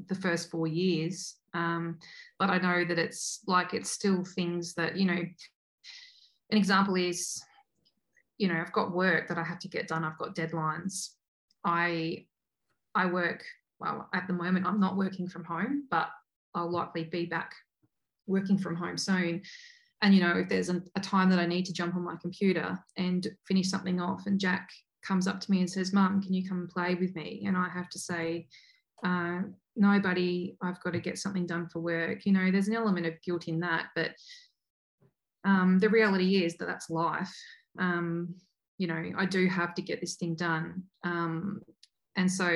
[0.07, 1.99] the first four years, um,
[2.39, 5.21] but I know that it's like it's still things that you know
[6.51, 7.41] an example is,
[8.37, 10.03] you know, I've got work that I have to get done.
[10.03, 11.09] I've got deadlines.
[11.65, 12.25] I
[12.93, 13.43] I work
[13.79, 14.65] well at the moment.
[14.65, 16.09] I'm not working from home, but
[16.53, 17.53] I'll likely be back
[18.27, 19.43] working from home soon.
[20.01, 22.79] And you know, if there's a, time that I need to jump on my computer
[22.97, 24.69] and finish something off, and Jack
[25.03, 27.55] comes up to me and says, "Mum, can you come and play with me?" and
[27.55, 28.47] I have to say,
[29.03, 29.41] uh,
[29.75, 33.05] "No, buddy, I've got to get something done for work." You know, there's an element
[33.05, 34.11] of guilt in that, but
[35.43, 37.33] um, the reality is that that's life.
[37.77, 38.35] Um,
[38.77, 41.61] you know, I do have to get this thing done, um,
[42.15, 42.47] and so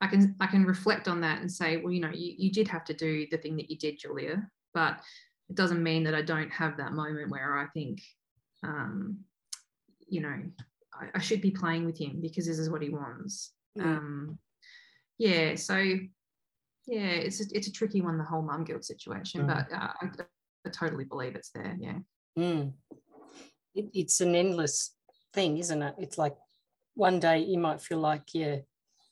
[0.00, 2.68] I can I can reflect on that and say, well, you know, you, you did
[2.68, 5.00] have to do the thing that you did, Julia, but
[5.48, 8.02] it doesn't mean that I don't have that moment where I think,
[8.64, 9.18] um,
[10.08, 10.42] you know,
[10.94, 13.52] I, I, should be playing with him because this is what he wants.
[13.78, 14.38] Um,
[15.18, 15.76] yeah, so
[16.86, 19.46] yeah, it's a, it's a tricky one, the whole mum guilt situation, mm.
[19.48, 20.08] but uh, I,
[20.66, 21.76] I totally believe it's there.
[21.78, 21.98] Yeah.
[22.38, 22.72] Mm.
[23.74, 24.94] It, it's an endless
[25.32, 25.94] thing, isn't it?
[25.98, 26.36] It's like
[26.94, 28.56] one day you might feel like yeah,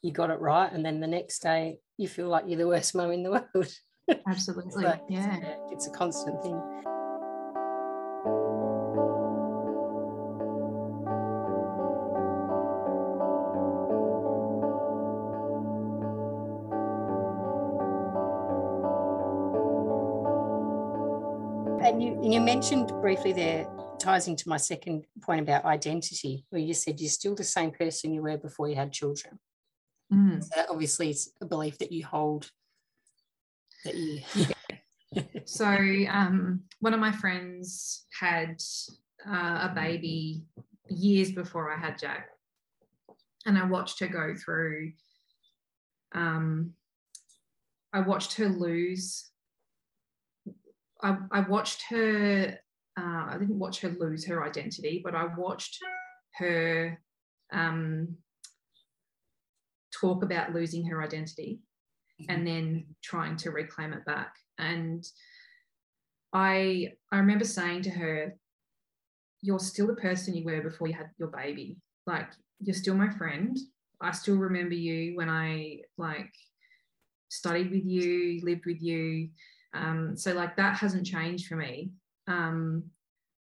[0.03, 2.95] you got it right, and then the next day you feel like you're the worst
[2.95, 3.72] mum in the world.
[4.26, 4.84] Absolutely.
[5.09, 5.57] yeah.
[5.70, 6.61] It's a constant thing.
[21.84, 26.74] and you, you mentioned briefly there ties into my second point about identity, where you
[26.74, 29.38] said you're still the same person you were before you had children.
[30.12, 30.42] Mm.
[30.42, 32.50] So that obviously is a belief that you hold.
[33.85, 34.20] That you.
[35.45, 38.62] so um, one of my friends had
[39.28, 40.45] uh, a baby
[40.89, 42.28] years before I had Jack,
[43.47, 44.93] and I watched her go through.
[46.14, 46.74] Um,
[47.93, 49.30] I watched her lose
[51.05, 52.59] I, I watched her,
[52.99, 55.78] uh, I didn't watch her lose her identity, but I watched
[56.37, 56.99] her
[57.53, 58.16] um,
[59.93, 61.61] talk about losing her identity.
[62.28, 64.34] And then trying to reclaim it back.
[64.58, 65.04] And
[66.32, 68.36] I, I remember saying to her,
[69.42, 71.76] You're still the person you were before you had your baby.
[72.06, 72.28] Like,
[72.60, 73.56] you're still my friend.
[74.00, 76.32] I still remember you when I like
[77.28, 79.28] studied with you, lived with you.
[79.72, 81.90] Um, so like that hasn't changed for me.
[82.26, 82.84] Um,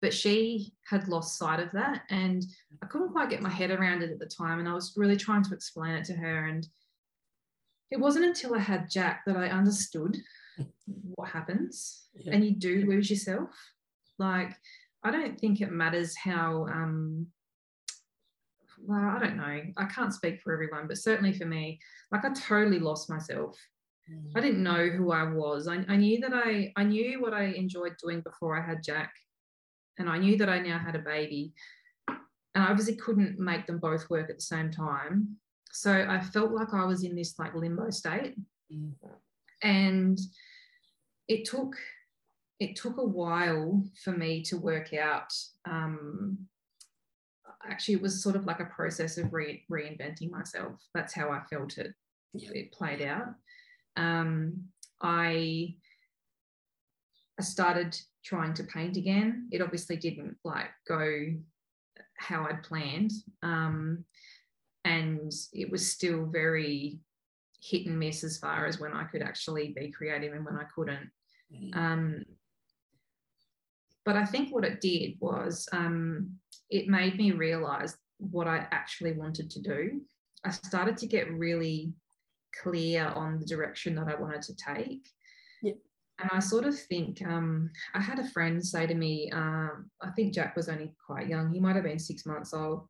[0.01, 2.45] but she had lost sight of that and
[2.83, 4.59] I couldn't quite get my head around it at the time.
[4.59, 6.47] And I was really trying to explain it to her.
[6.47, 6.67] And
[7.91, 10.17] it wasn't until I had Jack that I understood
[10.87, 12.05] what happens.
[12.15, 12.35] Yeah.
[12.35, 13.51] And you do lose yourself.
[14.19, 14.57] Like,
[15.03, 17.27] I don't think it matters how um,
[18.83, 19.61] well, I don't know.
[19.77, 21.81] I can't speak for everyone, but certainly for me,
[22.13, 23.59] like I totally lost myself
[24.35, 25.69] I didn't know who I was.
[25.69, 29.13] I, I knew that I I knew what I enjoyed doing before I had Jack,
[29.99, 31.53] and I knew that I now had a baby,
[32.09, 32.19] and
[32.65, 35.37] I obviously couldn't make them both work at the same time.
[35.73, 38.35] So I felt like I was in this like limbo state,
[38.73, 38.93] mm.
[39.63, 40.19] and
[41.29, 41.77] it took
[42.59, 45.33] it took a while for me to work out.
[45.65, 46.39] Um,
[47.65, 50.75] actually, it was sort of like a process of re- reinventing myself.
[50.95, 51.95] That's how I felt it.
[52.35, 53.35] It played out
[53.97, 54.65] um,
[55.01, 55.75] I
[57.39, 59.49] I started trying to paint again.
[59.51, 61.35] It obviously didn't like go
[62.17, 63.13] how I'd planned,
[63.43, 64.05] um,
[64.85, 66.99] and it was still very
[67.63, 70.65] hit and miss as far as when I could actually be creative and when I
[70.75, 71.11] couldn't.
[71.55, 71.77] Mm.
[71.77, 72.25] Um,
[74.05, 76.31] but I think what it did was um,
[76.71, 80.01] it made me realize what I actually wanted to do.
[80.45, 81.93] I started to get really
[82.63, 85.07] clear on the direction that I wanted to take.
[85.63, 85.73] Yeah.
[86.19, 90.11] And I sort of think um, I had a friend say to me, um, I
[90.11, 91.53] think Jack was only quite young.
[91.53, 92.89] He might have been six months old.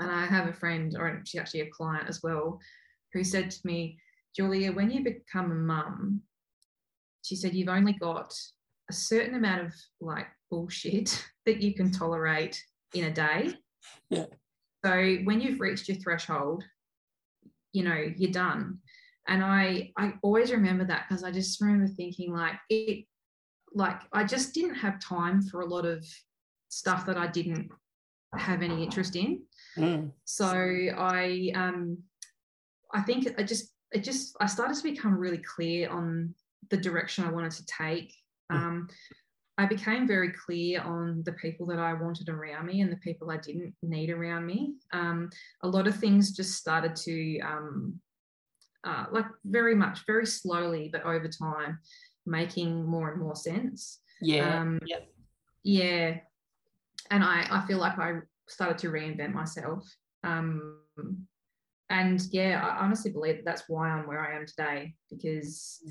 [0.00, 2.60] And I have a friend, or she's actually a client as well,
[3.12, 3.98] who said to me,
[4.36, 6.22] Julia, when you become a mum,
[7.22, 8.32] she said, you've only got
[8.90, 12.62] a certain amount of like bullshit that you can tolerate
[12.94, 13.54] in a day.
[14.10, 14.26] Yeah.
[14.84, 16.64] So when you've reached your threshold,
[17.72, 18.78] you know you're done
[19.28, 23.04] and I I always remember that because I just remember thinking like it
[23.74, 26.04] like I just didn't have time for a lot of
[26.70, 27.70] stuff that I didn't
[28.36, 29.42] have any interest in.
[29.76, 30.12] Mm.
[30.24, 31.98] So I um
[32.92, 36.34] I think I just it just I started to become really clear on
[36.70, 38.12] the direction I wanted to take.
[38.52, 38.56] Mm.
[38.56, 38.88] Um,
[39.56, 43.30] I became very clear on the people that I wanted around me and the people
[43.30, 44.74] I didn't need around me.
[44.92, 45.30] Um,
[45.62, 48.00] a lot of things just started to, um,
[48.84, 51.80] uh, like, very much, very slowly, but over time,
[52.24, 53.98] making more and more sense.
[54.20, 54.60] Yeah.
[54.60, 55.08] Um, yep.
[55.64, 56.18] Yeah.
[57.10, 59.88] And I, I feel like I started to reinvent myself.
[60.24, 60.80] Um,
[61.90, 65.82] and yeah, I honestly believe that that's why I'm where I am today because,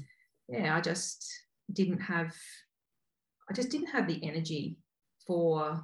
[0.47, 1.27] yeah, I just
[1.73, 2.33] didn't have
[3.49, 4.77] I just didn't have the energy
[5.25, 5.81] for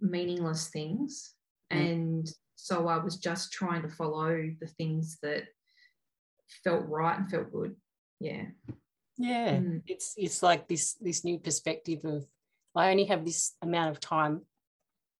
[0.00, 1.34] meaningless things.
[1.72, 1.92] Mm.
[1.92, 5.44] And so I was just trying to follow the things that
[6.64, 7.76] felt right and felt good.
[8.20, 8.46] Yeah.
[9.16, 9.56] Yeah.
[9.58, 9.82] Mm.
[9.86, 12.26] It's it's like this this new perspective of
[12.78, 14.42] I only have this amount of time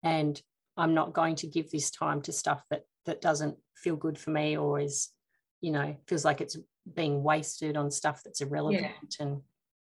[0.04, 0.40] and
[0.76, 4.30] I'm not going to give this time to stuff that that doesn't feel good for
[4.30, 5.08] me or is,
[5.60, 6.56] you know, feels like it's
[6.94, 9.26] being wasted on stuff that's irrelevant yeah.
[9.26, 9.42] and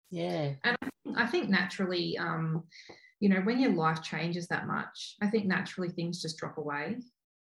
[0.09, 0.51] yeah.
[0.65, 0.77] And
[1.15, 2.63] I think naturally, um,
[3.21, 6.97] you know, when your life changes that much, I think naturally things just drop away.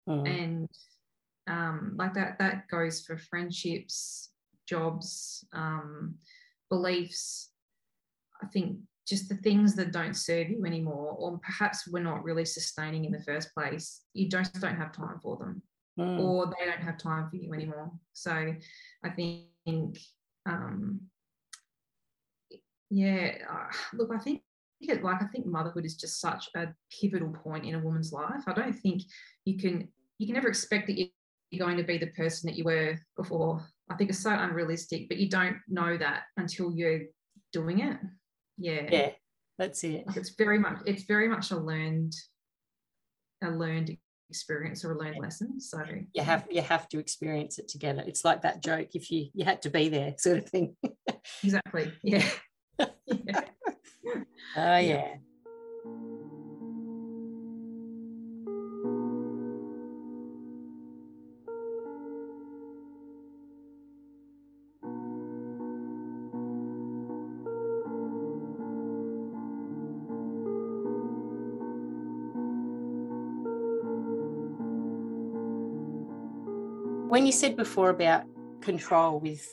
[0.08, 0.28] Mm.
[0.28, 0.70] And
[1.48, 4.30] um, like that, that goes for friendships,
[4.68, 6.16] jobs, um,
[6.70, 7.50] beliefs.
[8.44, 8.78] I think
[9.10, 13.12] just the things that don't serve you anymore, or perhaps we're not really sustaining in
[13.12, 15.62] the first place, you just don't have time for them,
[16.00, 16.20] mm.
[16.20, 17.92] or they don't have time for you anymore.
[18.14, 18.54] So
[19.04, 19.98] I think
[20.46, 21.02] um,
[22.90, 24.42] yeah, uh, look, I think
[24.82, 28.44] it, like I think motherhood is just such a pivotal point in a woman's life.
[28.48, 29.04] I don't think
[29.46, 29.88] you can
[30.18, 33.66] you can never expect that you're going to be the person that you were before.
[33.90, 37.02] I think it's so unrealistic, but you don't know that until you're
[37.54, 37.98] doing it.
[38.60, 38.90] Yeah.
[38.92, 39.12] Yeah,
[39.58, 40.04] that's it.
[40.16, 42.14] It's very much it's very much a learned
[43.44, 43.98] a learned
[44.30, 45.60] experience or a learned lesson.
[45.60, 45.80] So
[46.14, 48.04] you have you have to experience it together.
[48.06, 50.76] It's like that joke if you you had to be there sort of thing.
[51.44, 51.92] exactly.
[52.04, 52.30] Yeah.
[53.06, 53.42] yeah.
[54.56, 55.16] Oh, yeah.
[77.20, 78.24] When you said before about
[78.62, 79.46] control with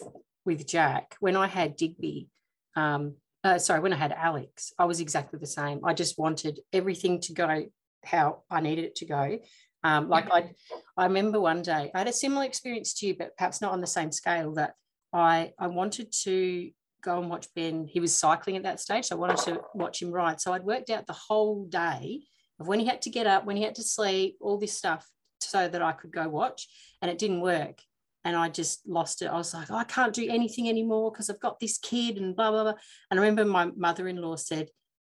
[0.45, 2.29] with Jack, when I had Digby,
[2.77, 5.85] um, uh, sorry, when I had Alex, I was exactly the same.
[5.85, 7.67] I just wanted everything to go
[8.05, 9.41] how I needed it to go.
[9.83, 10.53] Um, like I,
[10.97, 13.81] I remember one day I had a similar experience to you, but perhaps not on
[13.81, 14.53] the same scale.
[14.53, 14.75] That
[15.12, 16.71] I I wanted to
[17.03, 17.85] go and watch Ben.
[17.85, 20.41] He was cycling at that stage, so I wanted to watch him ride.
[20.41, 22.21] So I'd worked out the whole day
[22.61, 25.05] of when he had to get up, when he had to sleep, all this stuff,
[25.41, 26.68] so that I could go watch,
[27.03, 27.80] and it didn't work
[28.26, 29.26] and I just lost it.
[29.26, 32.34] I was like, oh, I can't do anything anymore because I've got this kid and
[32.34, 32.74] blah, blah, blah.
[33.09, 34.68] And I remember my mother in law said,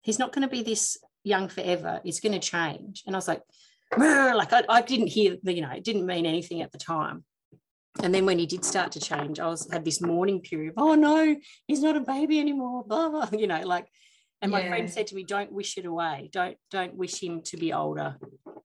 [0.03, 2.01] he's not going to be this young forever.
[2.05, 3.05] It's going to change.
[3.07, 3.43] And I was like,
[3.97, 7.25] like I, I didn't hear, the, you know, it didn't mean anything at the time.
[8.03, 10.71] And then when he did start to change, I was had this mourning period.
[10.71, 11.37] Of, oh no,
[11.69, 12.85] he's not a baby anymore.
[12.85, 13.29] Blah blah.
[13.39, 13.87] You know, like.
[14.43, 14.69] And my yeah.
[14.69, 16.29] friend said to me, "Don't wish it away.
[16.31, 18.19] Don't don't wish him to be older."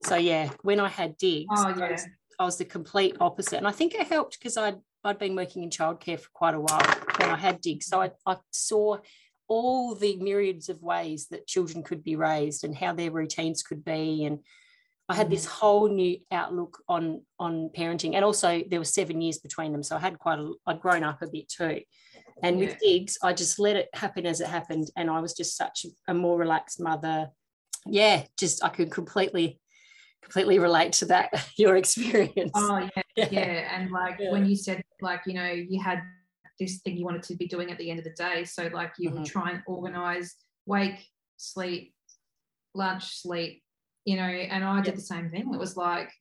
[0.04, 1.98] So yeah, when I had Diggs, oh, yeah.
[2.40, 3.58] I was the complete opposite.
[3.58, 6.60] And I think it helped because I'd, I'd been working in childcare for quite a
[6.60, 7.86] while when I had Diggs.
[7.86, 8.98] So I, I saw
[9.48, 13.86] all the myriads of ways that children could be raised and how their routines could
[13.86, 14.26] be.
[14.26, 14.40] And
[15.08, 15.50] I had this mm.
[15.50, 18.16] whole new outlook on, on parenting.
[18.16, 19.84] And also there were seven years between them.
[19.84, 21.82] So I had quite a, I'd grown up a bit too.
[22.42, 22.66] And yeah.
[22.66, 24.90] with Diggs, I just let it happen as it happened.
[24.96, 27.30] And I was just such a more relaxed mother.
[27.86, 29.60] Yeah, just I could completely
[30.22, 33.78] completely relate to that your experience oh yeah yeah, yeah.
[33.78, 34.32] and like yeah.
[34.32, 36.02] when you said like you know you had
[36.60, 38.94] this thing you wanted to be doing at the end of the day so like
[38.98, 39.20] you mm-hmm.
[39.20, 41.08] would try and organize wake
[41.38, 41.94] sleep
[42.76, 43.64] lunch sleep
[44.06, 46.12] you know and i did the same thing it was like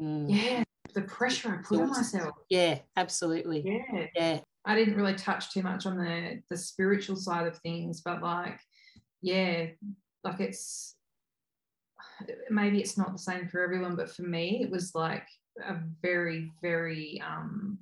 [0.00, 0.26] mm.
[0.28, 0.62] yeah
[0.94, 5.62] the pressure i put on myself yeah absolutely yeah yeah i didn't really touch too
[5.62, 8.58] much on the the spiritual side of things but like
[9.22, 9.66] yeah
[10.24, 10.96] like it's
[12.50, 15.26] maybe it's not the same for everyone, but for me, it was like
[15.64, 17.78] a very, very um,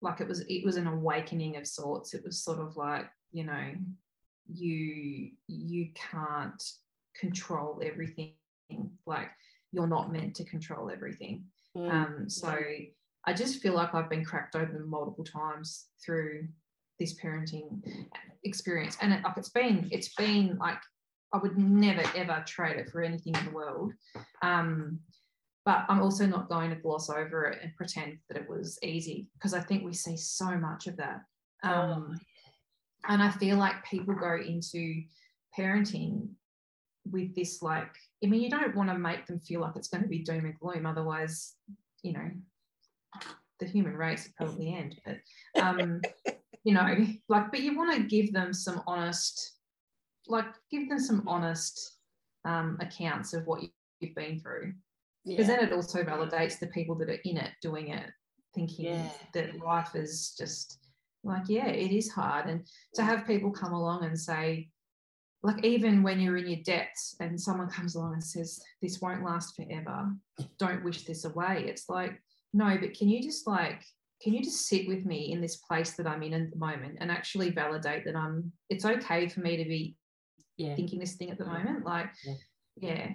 [0.00, 2.14] like it was it was an awakening of sorts.
[2.14, 3.72] It was sort of like you know
[4.52, 6.62] you you can't
[7.18, 8.34] control everything.
[9.06, 9.30] Like
[9.72, 11.44] you're not meant to control everything.
[11.76, 11.90] Mm.
[11.90, 12.56] Um, so
[13.26, 16.48] I just feel like I've been cracked open multiple times through
[16.98, 17.82] this parenting
[18.44, 18.96] experience.
[19.00, 20.78] And it, like it's been, it's been like
[21.34, 23.92] I would never ever trade it for anything in the world.
[24.40, 25.00] Um,
[25.64, 29.26] but I'm also not going to gloss over it and pretend that it was easy
[29.34, 31.22] because I think we see so much of that.
[31.64, 32.20] Oh, um,
[33.08, 35.02] and I feel like people go into
[35.58, 36.28] parenting
[37.10, 37.90] with this like,
[38.22, 40.44] I mean, you don't want to make them feel like it's going to be doom
[40.44, 41.54] and gloom, otherwise,
[42.02, 42.30] you know,
[43.58, 45.00] the human race would probably end.
[45.04, 46.00] But um,
[46.64, 46.96] you know,
[47.28, 49.53] like, but you want to give them some honest,
[50.26, 51.98] like, give them some honest
[52.44, 53.62] um, accounts of what
[54.00, 54.72] you've been through
[55.24, 55.56] because yeah.
[55.56, 58.10] then it also validates the people that are in it doing it
[58.54, 59.08] thinking yeah.
[59.32, 60.78] that life is just
[61.24, 64.68] like yeah it is hard and to have people come along and say
[65.42, 69.24] like even when you're in your debts and someone comes along and says this won't
[69.24, 70.12] last forever
[70.58, 72.20] don't wish this away it's like
[72.52, 73.82] no but can you just like
[74.22, 76.96] can you just sit with me in this place that i'm in at the moment
[77.00, 79.96] and actually validate that i'm it's okay for me to be
[80.56, 80.74] yeah.
[80.74, 82.34] thinking this thing at the moment like yeah,
[82.76, 83.08] yeah.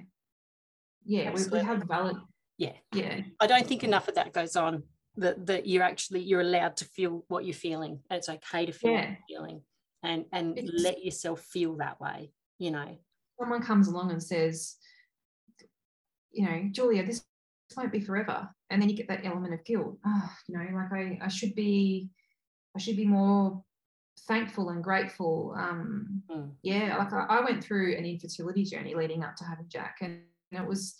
[1.06, 2.18] Yeah we, we, have valid
[2.60, 2.74] yeah.
[2.94, 3.22] yeah.
[3.40, 4.84] I don't think enough of that goes on
[5.16, 8.00] that that you're actually you're allowed to feel what you're feeling.
[8.12, 8.98] It's okay to feel yeah.
[8.98, 9.62] what you're feeling
[10.04, 12.98] and and it's, let yourself feel that way you know.
[13.40, 14.76] Someone comes along and says
[16.32, 17.24] you know julia this
[17.76, 18.50] won't be forever.
[18.70, 19.98] And then you get that element of guilt.
[20.06, 22.10] Oh, you know like i i should be
[22.76, 23.64] i should be more
[24.28, 26.50] thankful and grateful um mm.
[26.62, 30.22] yeah like I, I went through an infertility journey leading up to having jack and
[30.52, 30.96] and it was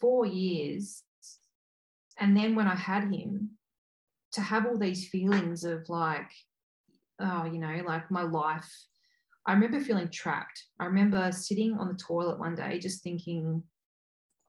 [0.00, 1.02] four years.
[2.18, 3.50] And then when I had him,
[4.32, 6.30] to have all these feelings of like,
[7.20, 8.68] oh, you know, like my life,
[9.46, 10.64] I remember feeling trapped.
[10.80, 13.62] I remember sitting on the toilet one day just thinking,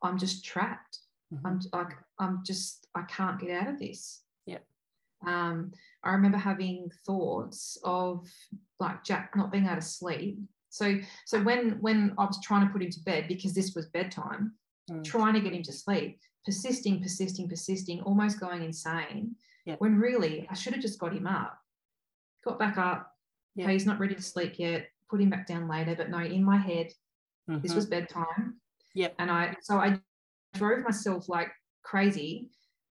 [0.02, 1.00] I'm just trapped.
[1.32, 1.46] Mm-hmm.
[1.46, 4.24] I'm like, I'm just, I can't get out of this.
[5.28, 5.72] Um,
[6.04, 8.28] I remember having thoughts of
[8.80, 10.38] like Jack not being able to sleep
[10.76, 13.86] so so when when I was trying to put him to bed because this was
[13.86, 14.56] bedtime,
[14.92, 15.06] mm.
[15.06, 19.36] trying to get him to sleep, persisting, persisting, persisting, almost going insane.
[19.66, 19.80] Yep.
[19.80, 21.58] When really I should have just got him up,
[22.44, 23.10] got back up.
[23.56, 23.70] Yep.
[23.70, 24.90] he's not ready to sleep yet.
[25.10, 25.96] Put him back down later.
[25.96, 26.88] But no, in my head,
[27.50, 27.62] mm-hmm.
[27.62, 28.60] this was bedtime.
[28.96, 29.16] Yep.
[29.18, 29.98] And I so I
[30.56, 31.52] drove myself like
[31.84, 32.50] crazy.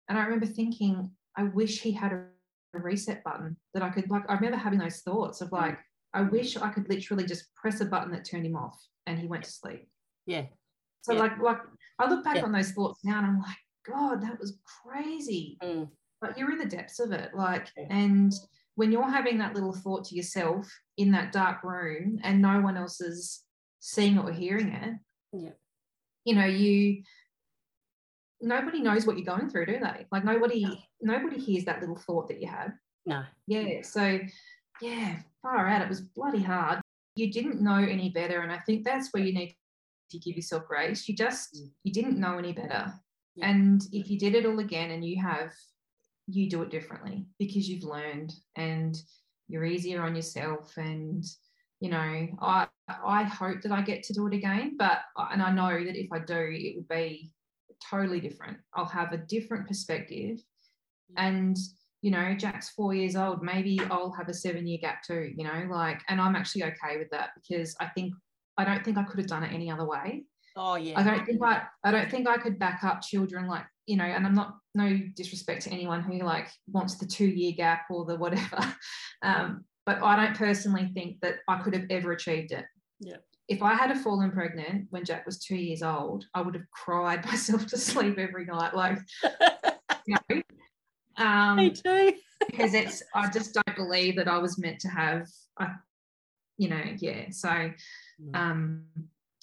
[0.08, 2.26] And I remember thinking, I wish he had a,
[2.76, 4.24] reset button that I could like.
[4.28, 5.62] I remember having those thoughts of mm.
[5.62, 5.78] like,
[6.12, 9.28] I wish I could literally just press a button that turned him off and he
[9.28, 9.88] went to sleep.
[10.26, 10.46] Yeah.
[11.04, 11.20] So yeah.
[11.20, 11.60] like like
[12.00, 12.46] I look back yeah.
[12.46, 13.58] on those thoughts now and I'm like,
[13.88, 15.60] God, that was crazy.
[15.62, 15.90] Mm.
[16.20, 17.30] But you're in the depths of it.
[17.36, 17.86] Like, yeah.
[17.92, 18.34] and
[18.74, 20.68] when you're having that little thought to yourself
[20.98, 23.44] in that dark room and no one else is
[23.82, 24.94] seeing or hearing it,
[25.32, 25.50] yeah.
[26.26, 27.04] you know, you
[28.44, 30.06] nobody knows what you're going through, do they?
[30.12, 30.76] Like nobody no.
[31.02, 32.74] nobody hears that little thought that you had.
[33.06, 33.24] No.
[33.48, 33.82] Yeah.
[33.82, 34.20] So
[34.82, 35.82] yeah, far out.
[35.82, 36.82] It was bloody hard.
[37.16, 38.42] You didn't know any better.
[38.42, 39.56] And I think that's where you need
[40.12, 41.08] to give yourself grace.
[41.08, 41.70] You just, mm.
[41.84, 42.94] you didn't know any better.
[43.36, 43.50] Yeah.
[43.50, 45.52] And if you did it all again and you have,
[46.28, 48.96] you do it differently because you've learned and
[49.48, 50.74] you're easier on yourself.
[50.78, 51.24] And,
[51.80, 54.76] you know, I, I hope that I get to do it again.
[54.78, 57.33] But, and I know that if I do, it would be
[57.90, 58.58] totally different.
[58.74, 60.40] I'll have a different perspective.
[61.18, 61.58] And,
[62.02, 65.44] you know, Jack's four years old, maybe I'll have a seven year gap too, you
[65.44, 68.14] know, like, and I'm actually okay with that because I think,
[68.58, 70.24] I don't think I could have done it any other way.
[70.56, 71.00] Oh yeah.
[71.00, 74.06] I don't think I, I don't think I could back up children like, you know,
[74.06, 78.06] and I'm not, no disrespect to anyone who like wants the two year gap or
[78.06, 78.76] the whatever.
[79.24, 82.66] Um, but I don't personally think that I could have ever achieved it.
[83.00, 83.18] Yeah.
[83.50, 86.70] If I had a fallen pregnant when Jack was two years old, I would have
[86.72, 88.74] cried myself to sleep every night.
[88.74, 89.00] Like,
[90.06, 90.42] you know,
[91.18, 92.14] um, Me too.
[92.46, 95.28] because it's, I just don't believe that I was meant to have,
[95.60, 95.68] a,
[96.58, 97.26] you know, yeah.
[97.32, 97.74] So, mm.
[98.34, 98.84] um,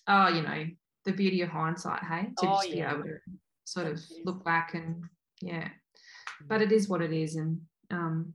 [0.08, 0.66] oh, you know,
[1.04, 2.92] the beauty of hindsight, hey, to oh, just yeah.
[2.92, 3.18] be able to
[3.64, 5.04] sort of look back and,
[5.40, 5.68] yeah.
[6.48, 7.36] But it is what it is.
[7.36, 7.60] And,
[7.90, 8.34] um,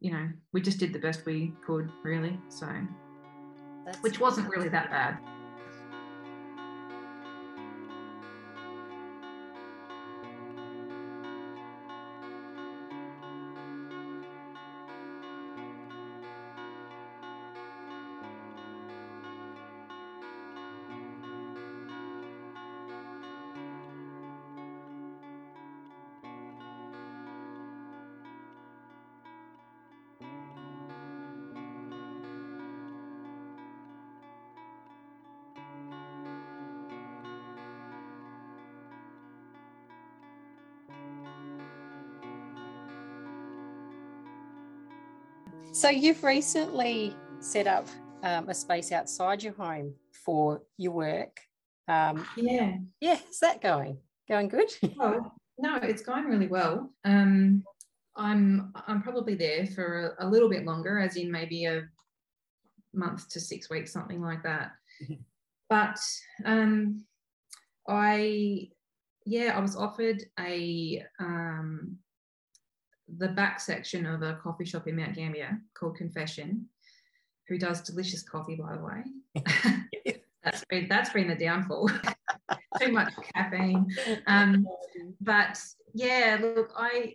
[0.00, 2.38] you know, we just did the best we could, really.
[2.48, 2.68] So,
[3.86, 5.16] That's which wasn't really that bad.
[45.86, 47.86] So you've recently set up
[48.24, 49.94] um, a space outside your home
[50.24, 51.38] for your work.
[51.86, 52.78] Um, yeah.
[53.00, 53.98] Yeah, how's that going?
[54.28, 54.68] Going good?
[54.96, 56.90] Well, no, it's going really well.
[57.04, 57.62] Um,
[58.16, 61.84] I'm I'm probably there for a, a, little bit longer, as in maybe a
[62.92, 64.72] month to six weeks, something like that.
[65.04, 65.22] Mm-hmm.
[65.70, 66.00] But
[66.44, 67.04] um,
[67.88, 68.70] I,
[69.24, 71.98] yeah, I was offered a um,
[73.18, 76.66] the back section of a coffee shop in Mount Gambier called Confession,
[77.48, 80.16] who does delicious coffee, by the way.
[80.44, 81.90] that's been that's been the downfall.
[82.80, 83.86] Too much caffeine.
[84.26, 84.66] Um,
[85.20, 85.58] but
[85.94, 87.14] yeah, look, I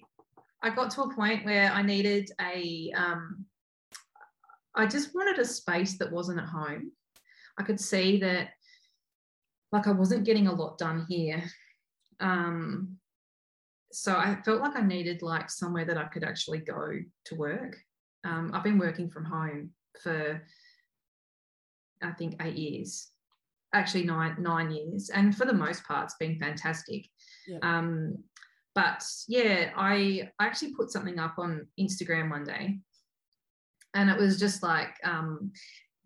[0.63, 3.45] I got to a point where I needed a um,
[4.75, 6.91] I just wanted a space that wasn't at home.
[7.57, 8.49] I could see that
[9.71, 11.43] like I wasn't getting a lot done here.
[12.19, 12.97] Um,
[13.91, 17.77] so I felt like I needed like somewhere that I could actually go to work.
[18.23, 20.41] Um, I've been working from home for
[22.03, 23.09] I think eight years,
[23.73, 27.05] actually nine nine years, and for the most part, it's been fantastic.
[27.47, 27.59] Yeah.
[27.61, 28.17] Um,
[28.73, 32.79] but yeah, I, I actually put something up on Instagram one day,
[33.93, 35.51] and it was just like, um,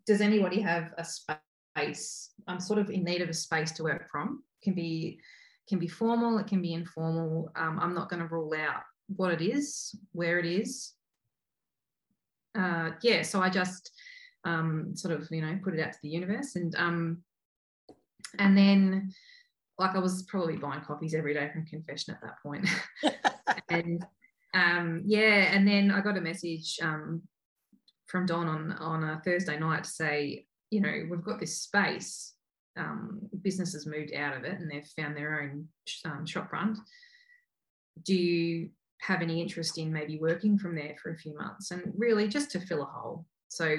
[0.07, 2.31] does anybody have a space?
[2.47, 4.43] I'm sort of in need of a space to work from.
[4.61, 5.19] It can be
[5.67, 7.51] can be formal, it can be informal.
[7.55, 10.93] Um, I'm not going to rule out what it is, where it is.
[12.57, 13.91] Uh, yeah, so I just
[14.45, 17.23] um, sort of you know put it out to the universe, and um,
[18.39, 19.11] and then
[19.77, 22.67] like I was probably buying copies every day from Confession at that point.
[23.69, 24.05] and
[24.53, 27.23] um, yeah, and then I got a message um,
[28.07, 32.34] from Don on on a Thursday night to say, you know, we've got this space.
[32.77, 35.67] Um, businesses moved out of it and they've found their own
[36.03, 36.77] um, shop front.
[38.03, 38.69] Do you
[39.01, 41.71] have any interest in maybe working from there for a few months?
[41.71, 43.25] And really, just to fill a hole.
[43.47, 43.77] So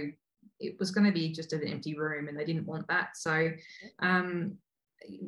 [0.61, 3.17] it was going to be just an empty room, and they didn't want that.
[3.17, 3.51] So
[4.01, 4.57] um,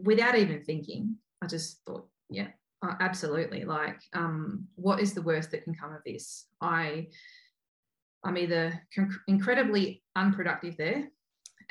[0.03, 2.49] without even thinking, I just thought, yeah,
[2.83, 3.65] uh, absolutely.
[3.65, 6.47] Like, um, what is the worst that can come of this?
[6.61, 7.09] I,
[8.25, 8.81] I'm either
[9.27, 11.09] incredibly unproductive there,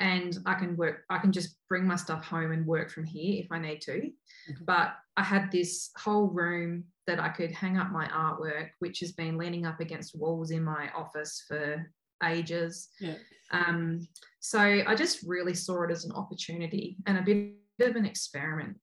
[0.00, 1.04] and I can work.
[1.10, 3.92] I can just bring my stuff home and work from here if I need to.
[3.92, 4.64] Mm-hmm.
[4.64, 9.12] But I had this whole room that I could hang up my artwork, which has
[9.12, 11.90] been leaning up against walls in my office for
[12.24, 12.88] ages.
[13.00, 13.14] Yeah.
[13.50, 14.06] Um,
[14.40, 18.76] so I just really saw it as an opportunity and a bit of an experiment.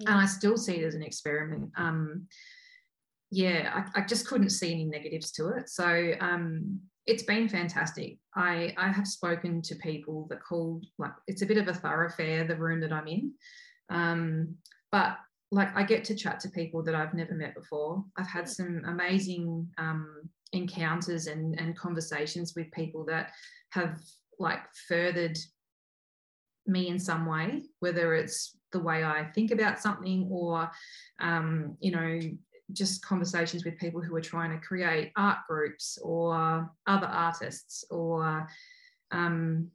[0.00, 1.70] And I still see it as an experiment.
[1.76, 2.26] Um,
[3.30, 5.70] yeah, I, I, just couldn't see any negatives to it.
[5.70, 8.18] So um, it's been fantastic.
[8.34, 12.44] I, I have spoken to people that called like it's a bit of a thoroughfare,
[12.44, 13.32] the room that I'm in.
[13.90, 14.56] Um,
[14.90, 15.16] but
[15.52, 18.04] like I get to chat to people that I've never met before.
[18.16, 23.30] I've had some amazing um, encounters and, and conversations with people that
[23.70, 24.00] have
[24.38, 25.38] like furthered
[26.66, 30.68] me in some way, whether it's the way I think about something or,
[31.20, 32.20] um, you know,
[32.72, 38.48] just conversations with people who are trying to create art groups or other artists or,
[39.12, 39.68] um,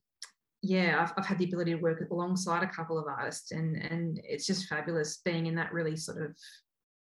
[0.62, 4.20] yeah, I've, I've had the ability to work alongside a couple of artists and, and
[4.24, 6.36] it's just fabulous being in that really sort of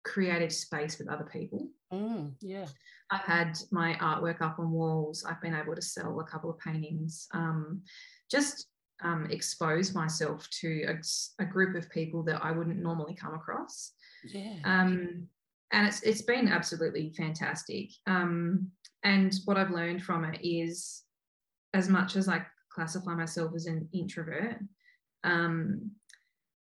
[0.03, 1.67] creative space with other people.
[1.91, 2.65] Mm, yeah.
[3.11, 5.25] I've had my artwork up on walls.
[5.27, 7.27] I've been able to sell a couple of paintings.
[7.33, 7.81] Um,
[8.29, 8.67] just
[9.03, 13.93] um, expose myself to a, a, group of people that I wouldn't normally come across.
[14.25, 14.55] Yeah.
[14.65, 15.27] Um,
[15.71, 17.89] and it's it's been absolutely fantastic.
[18.07, 18.71] Um,
[19.03, 21.03] and what I've learned from it is,
[21.73, 24.57] as much as I classify myself as an introvert,
[25.23, 25.91] um,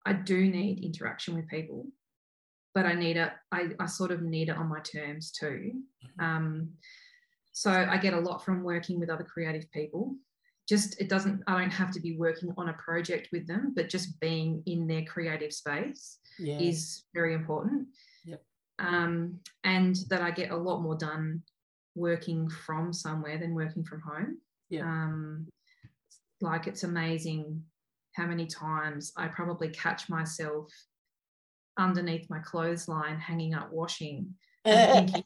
[0.06, 1.86] I do need interaction with people,
[2.74, 3.31] but I need it.
[3.52, 5.72] I, I sort of need it on my terms too.
[6.05, 6.24] Mm-hmm.
[6.24, 6.70] Um,
[7.52, 10.14] so I get a lot from working with other creative people
[10.66, 13.90] just it doesn't i don't have to be working on a project with them but
[13.90, 16.59] just being in their creative space yeah.
[16.59, 17.89] is very important.
[18.78, 21.42] Um, and that i get a lot more done
[21.94, 24.38] working from somewhere than working from home.
[24.68, 24.82] Yeah.
[24.82, 25.46] um,
[26.40, 27.62] like it's amazing
[28.14, 30.68] how many times i probably catch myself
[31.78, 34.34] underneath my clothesline hanging up washing
[34.64, 35.24] and thinking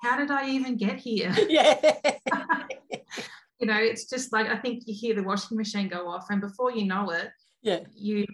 [0.00, 1.34] how did i even get here?
[1.48, 1.76] Yeah.
[3.60, 6.40] You know, it's just like I think you hear the washing machine go off, and
[6.40, 7.28] before you know it,
[7.60, 8.24] yeah, you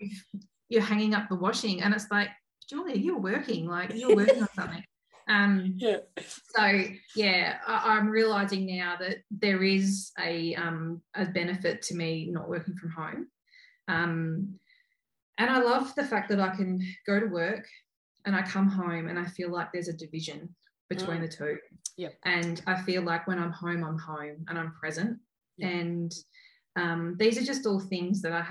[0.68, 2.28] you're hanging up the washing, and it's like,
[2.68, 4.84] Julia, you're working, like you're working on something.
[5.28, 5.98] Um, yeah.
[6.56, 6.82] So
[7.16, 12.48] yeah, I, am realizing now that there is a um, a benefit to me not
[12.48, 13.28] working from home,
[13.88, 14.58] um,
[15.38, 17.66] and I love the fact that I can go to work
[18.24, 20.54] and I come home and I feel like there's a division
[20.88, 21.22] between Mm.
[21.22, 21.58] the two.
[21.96, 22.14] Yep.
[22.24, 25.18] And I feel like when I'm home, I'm home and I'm present.
[25.56, 25.68] Yeah.
[25.68, 26.12] And
[26.76, 28.42] um, these are just all things that I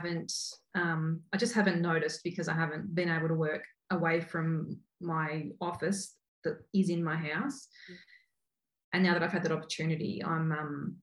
[0.00, 0.32] haven't,
[0.74, 5.48] um, I just haven't noticed because I haven't been able to work away from my
[5.60, 7.68] office that is in my house.
[7.88, 7.96] Yeah.
[8.92, 10.96] And now that I've had that opportunity, I'm, um,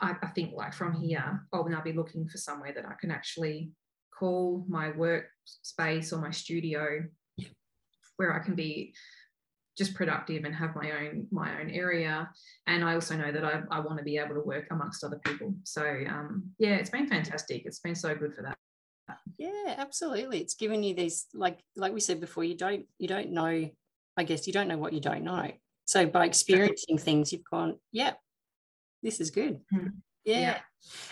[0.00, 3.10] I, I think like from here, I'll now be looking for somewhere that I can
[3.10, 3.70] actually
[4.18, 7.04] call my work space or my studio
[7.36, 7.48] Yeah.
[8.16, 8.94] where I can be
[9.78, 12.28] just productive and have my own my own area
[12.66, 15.20] and i also know that i, I want to be able to work amongst other
[15.24, 18.56] people so um yeah it's been fantastic it's been so good for that
[19.38, 20.40] Yeah, absolutely.
[20.40, 23.70] It's given you these like like we said before, you don't you don't know,
[24.16, 25.50] I guess you don't know what you don't know.
[25.86, 28.14] So by experiencing things, you've gone, yeah,
[29.02, 29.60] this is good.
[29.72, 29.92] Mhm.
[30.24, 30.40] Yeah.
[30.40, 30.58] Yeah.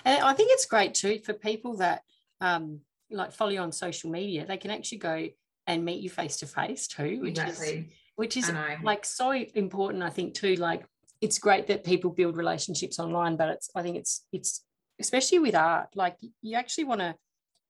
[0.05, 2.03] And I think it's great too for people that
[2.41, 2.81] um
[3.11, 5.29] like follow you on social media, they can actually go
[5.67, 9.31] and meet you face to face too, which is exactly which is i like so
[9.33, 10.85] important i think too like
[11.21, 14.65] it's great that people build relationships online but it's i think it's it's
[15.01, 17.15] especially with art like you actually want to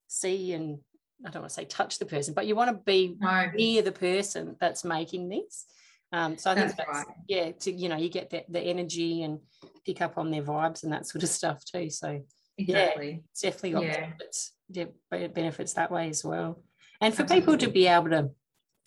[0.09, 0.79] see and
[1.27, 3.83] i don't want to say touch the person but you want to be no near
[3.83, 5.67] the person that's making this
[6.13, 7.17] um, so i think That's that's right.
[7.29, 9.41] yeah to you know you get the, the energy and
[9.85, 12.21] pick up on their vibes and that sort of stuff too so
[12.59, 14.01] exactly it's definitely got Yeah.
[14.01, 14.85] benefits yeah,
[15.29, 16.63] benefits that way as well
[17.01, 17.41] and for Absolutely.
[17.41, 18.31] people to be able to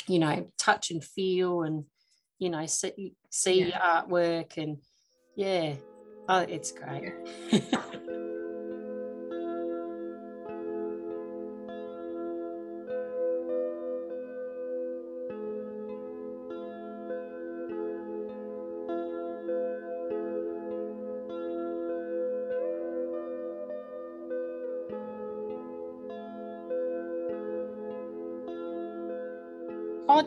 [0.08, 1.86] you know touch and feel and
[2.40, 3.80] you know see, see Yeah.
[3.80, 4.78] artwork and
[5.36, 5.76] yeah.
[6.28, 7.14] Oh it's great.
[7.74, 7.92] Oh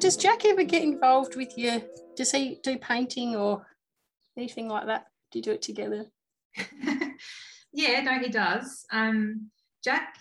[0.02, 1.80] does jack ever get involved with you
[2.16, 3.64] does he do painting or
[4.36, 5.06] anything like that?
[5.30, 6.06] Do you do it together?
[7.74, 8.84] Yeah no he does.
[8.92, 9.50] Um
[9.82, 10.16] jack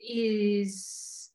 [0.00, 1.28] is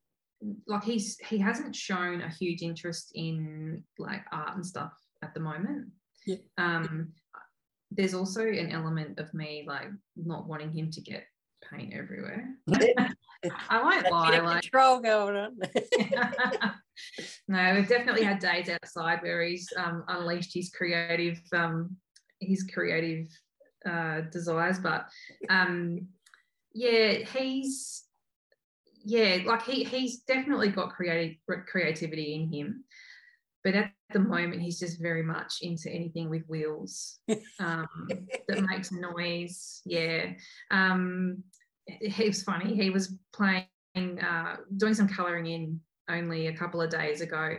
[0.65, 5.39] like he's he hasn't shown a huge interest in like art and stuff at the
[5.39, 5.89] moment.
[6.25, 6.37] Yeah.
[6.57, 7.09] um
[7.91, 11.25] there's also an element of me like not wanting him to get
[11.69, 12.49] paint everywhere.
[13.69, 15.59] I won't lie like control going on
[17.47, 21.95] no, we've definitely had days outside where he's um, unleashed his creative um,
[22.39, 23.27] his creative
[23.89, 25.07] uh, desires, but
[25.49, 26.07] um,
[26.73, 28.03] yeah, he's
[29.03, 31.37] yeah, like he he's definitely got creative
[31.67, 32.83] creativity in him,
[33.63, 37.19] but at the moment he's just very much into anything with wheels
[37.59, 37.87] um,
[38.47, 39.81] that makes noise.
[39.85, 40.33] Yeah,
[40.71, 41.43] um,
[41.87, 42.75] it was funny.
[42.75, 43.65] He was playing,
[43.95, 45.79] uh, doing some colouring in
[46.09, 47.57] only a couple of days ago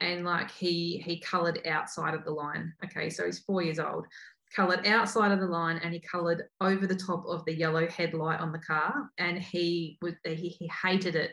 [0.00, 4.06] and like he he colored outside of the line okay so he's four years old
[4.54, 8.40] colored outside of the line and he colored over the top of the yellow headlight
[8.40, 11.32] on the car and he was he, he hated it.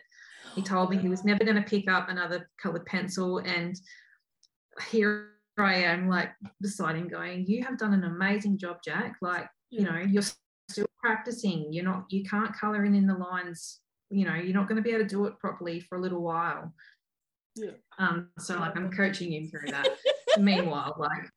[0.55, 3.75] He told me he was never going to pick up another colored pencil and
[4.89, 6.29] here i am like
[6.61, 9.15] beside him going you have done an amazing job jack.
[9.21, 10.23] Like you know you're
[10.69, 11.71] still practicing.
[11.71, 14.81] You're not you can't color in in the lines you know you're not going to
[14.81, 16.73] be able to do it properly for a little while.
[17.55, 17.71] Yeah.
[17.97, 19.87] um so like i'm coaching him through that.
[20.39, 21.31] Meanwhile like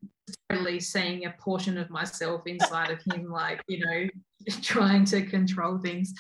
[0.51, 4.09] totally seeing a portion of myself inside of him like you know
[4.63, 6.13] trying to control things.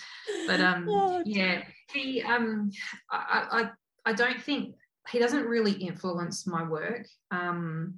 [0.47, 1.63] But um Oh, yeah
[1.93, 2.71] he um
[3.11, 3.71] I,
[4.07, 4.77] I i don't think
[5.11, 7.07] he doesn't really influence my work.
[7.31, 7.97] Um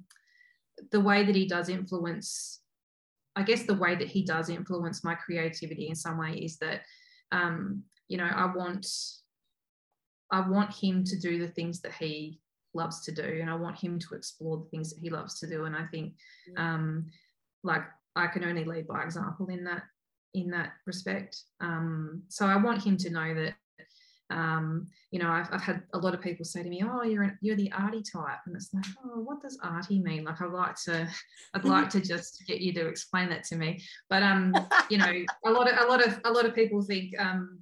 [0.91, 2.61] the way that he does influence
[3.37, 6.83] i guess the way that he does influence my creativity in some way is that
[7.31, 8.87] um you know i want
[10.31, 12.41] i want him to do the things that he
[12.75, 15.47] loves to do and i want him to explore the things that he loves to
[15.47, 16.15] do and i think
[16.57, 17.07] um
[17.63, 17.83] like
[18.17, 19.83] i can only lead by example in that
[20.35, 23.55] in that respect um so i want him to know that
[24.33, 27.25] um, you know, I've, I've had a lot of people say to me, "Oh, you're
[27.25, 30.51] an, you're the arty type," and it's like, "Oh, what does arty mean?" Like, I'd
[30.51, 31.09] like to,
[31.55, 33.83] I'd like to just get you to explain that to me.
[34.09, 34.55] But um,
[34.91, 35.13] you know,
[35.45, 37.59] a lot of a lot of a lot of people think um,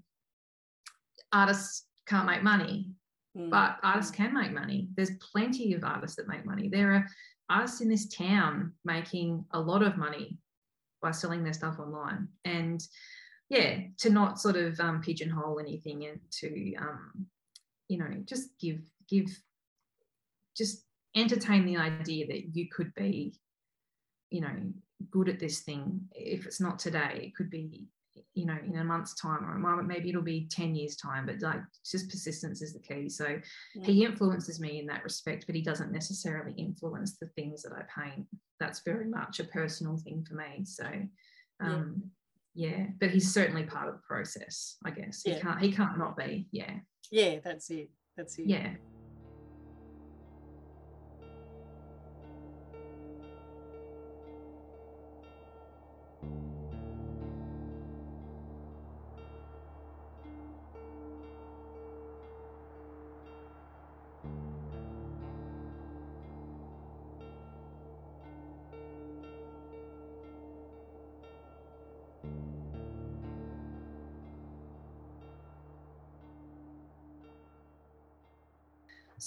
[1.32, 2.90] artists can't make money,
[3.36, 3.48] Mm.
[3.48, 4.88] but artists can make money.
[4.96, 6.68] There's plenty of artists that make money.
[6.68, 7.06] There are
[7.48, 10.38] artists in this town making a lot of money
[11.00, 12.28] by selling their stuff online.
[12.44, 12.84] And
[13.48, 17.26] yeah, to not sort of um, pigeonhole anything and to, um,
[17.88, 19.26] you know, just give, give,
[20.56, 20.84] just
[21.16, 23.34] entertain the idea that you could be,
[24.30, 24.56] you know,
[25.10, 26.08] good at this thing.
[26.12, 27.86] If it's not today, it could be
[28.34, 31.26] you know in a month's time or a moment maybe it'll be 10 years time
[31.26, 33.08] but like just persistence is the key.
[33.08, 33.26] So
[33.74, 33.86] yeah.
[33.86, 37.82] he influences me in that respect but he doesn't necessarily influence the things that i
[38.00, 38.26] paint.
[38.58, 40.86] That's very much a personal thing for me so
[41.60, 42.02] um
[42.54, 42.86] yeah, yeah.
[42.98, 45.22] but he's certainly part of the process i guess.
[45.24, 46.74] He can't he can't not be yeah.
[47.10, 48.46] Yeah that's it that's it.
[48.46, 48.74] Yeah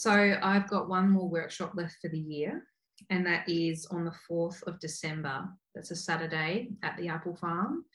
[0.04, 2.68] So I've got one more workshop left for the year,
[3.10, 5.48] and that is on the 4th of December.
[5.74, 7.86] That's a Saturday at the Apple Farm.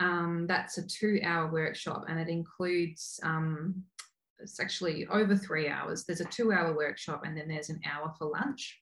[0.00, 3.84] Um, that's a two hour workshop and it includes, um,
[4.40, 6.02] it's actually over three hours.
[6.04, 8.76] There's a two hour workshop and then there's an hour for lunch.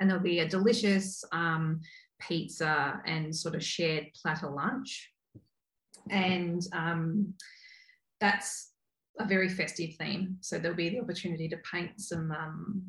[0.00, 1.80] And there'll be a delicious um,
[2.20, 5.12] pizza and sort of shared platter lunch.
[6.10, 7.32] And um,
[8.20, 8.72] that's
[9.18, 10.36] a very festive theme.
[10.40, 12.82] So there'll be the opportunity to paint some, um,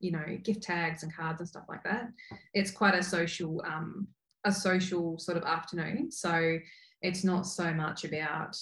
[0.00, 2.08] you know, gift tags and cards and stuff like that.
[2.54, 4.08] It's quite a social, um,
[4.44, 6.10] a social sort of afternoon.
[6.10, 6.58] So
[7.02, 8.56] it's not so much about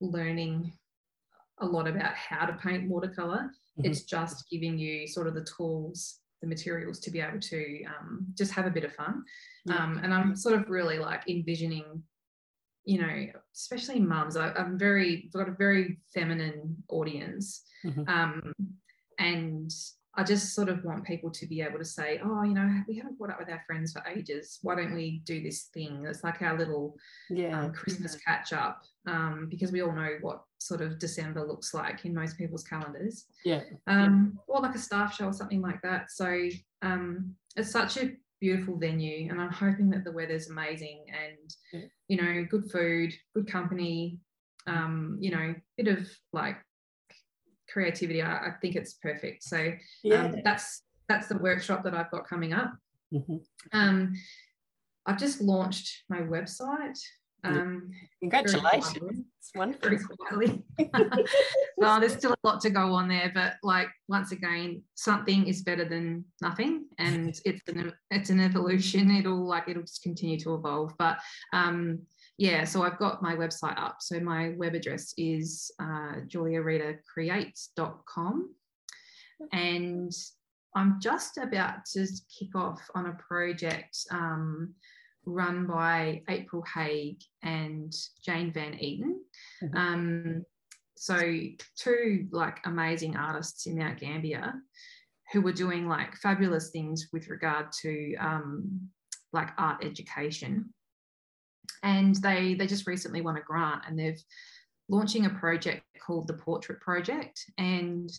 [0.00, 0.72] learning
[1.58, 3.50] a lot about how to paint watercolor.
[3.78, 3.90] Mm-hmm.
[3.90, 8.26] It's just giving you sort of the tools, the materials to be able to um,
[8.36, 9.24] just have a bit of fun.
[9.66, 9.76] Yeah.
[9.76, 12.02] Um, and I'm sort of really like envisioning
[12.84, 17.62] you know, especially mums, I, am very, I've got a very feminine audience.
[17.84, 18.08] Mm-hmm.
[18.08, 18.54] Um,
[19.18, 19.72] and
[20.16, 22.96] I just sort of want people to be able to say, oh, you know, we
[22.96, 24.58] haven't caught up with our friends for ages.
[24.62, 26.04] Why don't we do this thing?
[26.06, 26.96] It's like our little
[27.30, 27.64] yeah.
[27.64, 32.04] um, Christmas catch up um, because we all know what sort of December looks like
[32.04, 33.26] in most people's calendars.
[33.44, 33.62] Yeah.
[33.86, 36.12] Um, or like a staff show or something like that.
[36.12, 36.48] So
[36.82, 41.88] um, it's such a beautiful venue and i'm hoping that the weather's amazing and yeah.
[42.08, 44.18] you know good food good company
[44.66, 46.56] um you know bit of like
[47.68, 50.26] creativity i, I think it's perfect so yeah.
[50.26, 52.74] Um, that's that's the workshop that i've got coming up
[53.12, 53.36] mm-hmm.
[53.72, 54.14] um
[55.06, 56.98] i've just launched my website
[57.44, 57.90] um,
[58.20, 59.24] Congratulations.
[59.38, 60.16] It's wonderful.
[61.76, 65.60] Well, there's still a lot to go on there, but like once again, something is
[65.62, 69.10] better than nothing, and it's an it's an evolution.
[69.10, 70.94] It'll like it'll just continue to evolve.
[70.98, 71.18] But
[71.52, 71.98] um,
[72.38, 73.96] yeah, so I've got my website up.
[74.00, 78.54] So my web address is uh, juliareadercreates.com,
[79.52, 80.12] and
[80.74, 82.06] I'm just about to
[82.38, 83.96] kick off on a project.
[84.10, 84.74] Um,
[85.26, 87.92] run by April Hague and
[88.24, 89.20] Jane Van Eaton.
[89.62, 89.76] Mm-hmm.
[89.76, 90.44] Um,
[90.96, 91.18] so
[91.76, 94.54] two like amazing artists in Mount Gambier
[95.32, 98.88] who were doing like fabulous things with regard to um,
[99.32, 100.72] like art education.
[101.82, 104.22] And they they just recently won a grant and they've
[104.88, 107.44] launching a project called the Portrait Project.
[107.58, 108.10] And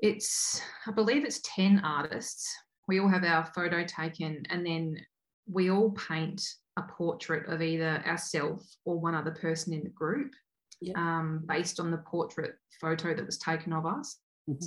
[0.00, 2.52] it's, I believe it's 10 artists.
[2.88, 4.98] We all have our photo taken and then
[5.46, 6.42] we all paint
[6.76, 10.32] a portrait of either ourselves or one other person in the group
[10.80, 10.96] yep.
[10.96, 14.18] um, based on the portrait photo that was taken of us.
[14.48, 14.66] Mm-hmm.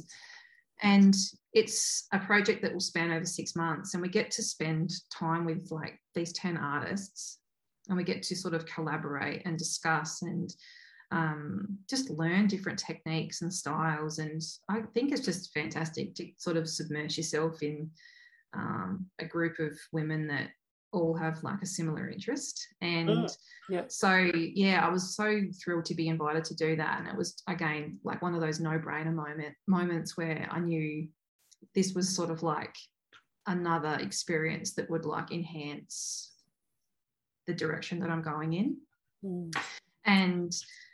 [0.84, 1.16] And
[1.54, 5.44] it's a project that will span over six months, and we get to spend time
[5.44, 7.40] with like these 10 artists,
[7.88, 10.54] and we get to sort of collaborate and discuss and
[11.12, 14.20] um, just learn different techniques and styles.
[14.20, 17.90] And I think it's just fantastic to sort of submerge yourself in
[18.54, 20.50] um, a group of women that
[20.94, 23.38] all have like a similar interest and mm,
[23.70, 23.84] yeah.
[23.88, 27.42] so yeah i was so thrilled to be invited to do that and it was
[27.48, 31.08] again like one of those no-brainer moment moments where i knew
[31.76, 32.76] this was sort of like
[33.48, 36.34] another experience that would like enhance
[37.48, 38.78] the direction that i'm going in
[39.24, 39.56] mm.
[40.06, 40.54] and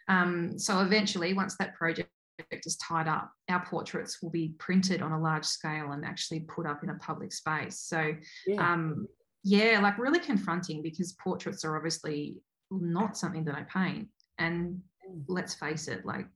[0.09, 2.09] um, so eventually once that project
[2.51, 6.65] is tied up, our portraits will be printed on a large scale and actually put
[6.65, 7.79] up in a public space.
[7.79, 8.13] So
[8.45, 8.73] yeah.
[8.73, 9.07] um,
[9.43, 12.37] yeah, like really confronting because portraits are obviously
[12.71, 14.07] not something that I paint.
[14.39, 15.23] And mm.
[15.27, 16.27] let's face it, like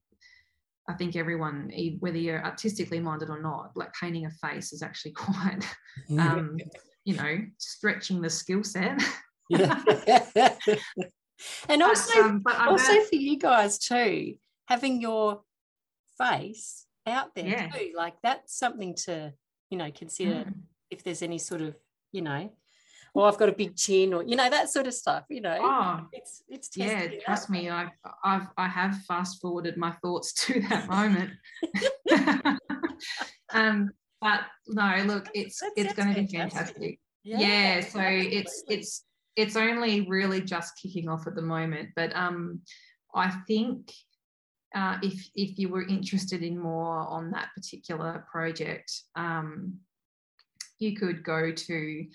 [0.89, 5.11] I think everyone, whether you're artistically minded or not, like painting a face is actually
[5.15, 5.63] quite,
[6.17, 6.57] um,
[7.05, 9.01] you know, stretching the skill set.
[9.49, 9.81] yeah.
[11.69, 14.35] and also, but, um, but also for you guys too,
[14.65, 15.41] having your
[16.17, 17.67] face out there yeah.
[17.69, 19.33] too, like that's something to,
[19.69, 20.53] you know, consider mm.
[20.89, 21.75] if there's any sort of,
[22.11, 22.49] you know,
[23.17, 25.23] or I've got a big chin, or you know that sort of stuff.
[25.27, 27.07] You know, oh, it's it's yeah.
[27.25, 27.49] Trust out.
[27.49, 27.89] me, I
[28.23, 31.31] I've I have fast forwarded my thoughts to that moment.
[33.53, 33.89] um,
[34.21, 36.75] but no, look, it's That it's going to be fantastic.
[36.75, 36.99] fantastic.
[37.23, 37.79] Yeah.
[37.81, 39.03] so it's it's
[39.35, 42.61] it's only really just kicking off at the moment, but um,
[43.15, 43.91] I think.
[44.75, 49.73] Uh, if if you were interested in more on that particular project, um,
[50.77, 52.05] you could go to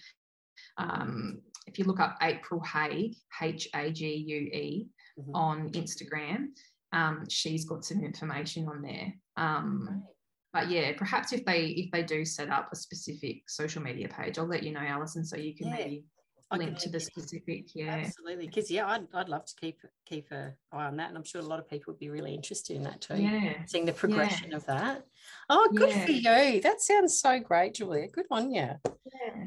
[0.79, 4.89] um, if you look up April Hague, H A G U E,
[5.19, 5.31] Mhm.
[5.35, 6.47] on Instagram.
[6.93, 9.13] Um, she's got some information on there.
[9.37, 10.05] Um,
[10.53, 14.39] but yeah, perhaps if they if they do set up a specific social media page,
[14.39, 16.05] I'll let you know, Alison, so you can Yeah, maybe
[16.53, 17.75] link to the specific.
[17.75, 21.17] Yeah, Absolutely, because yeah, I'd, I'd love to keep keep an eye on that, and
[21.17, 23.17] I'm sure a lot of people would be really interested in that too.
[23.17, 25.07] yeah, Seeing the progression of that.
[25.49, 26.61] Oh, good for you.
[26.61, 28.09] That sounds so great, Julia.
[28.09, 28.69] Good on you.
[28.89, 29.45] yeah.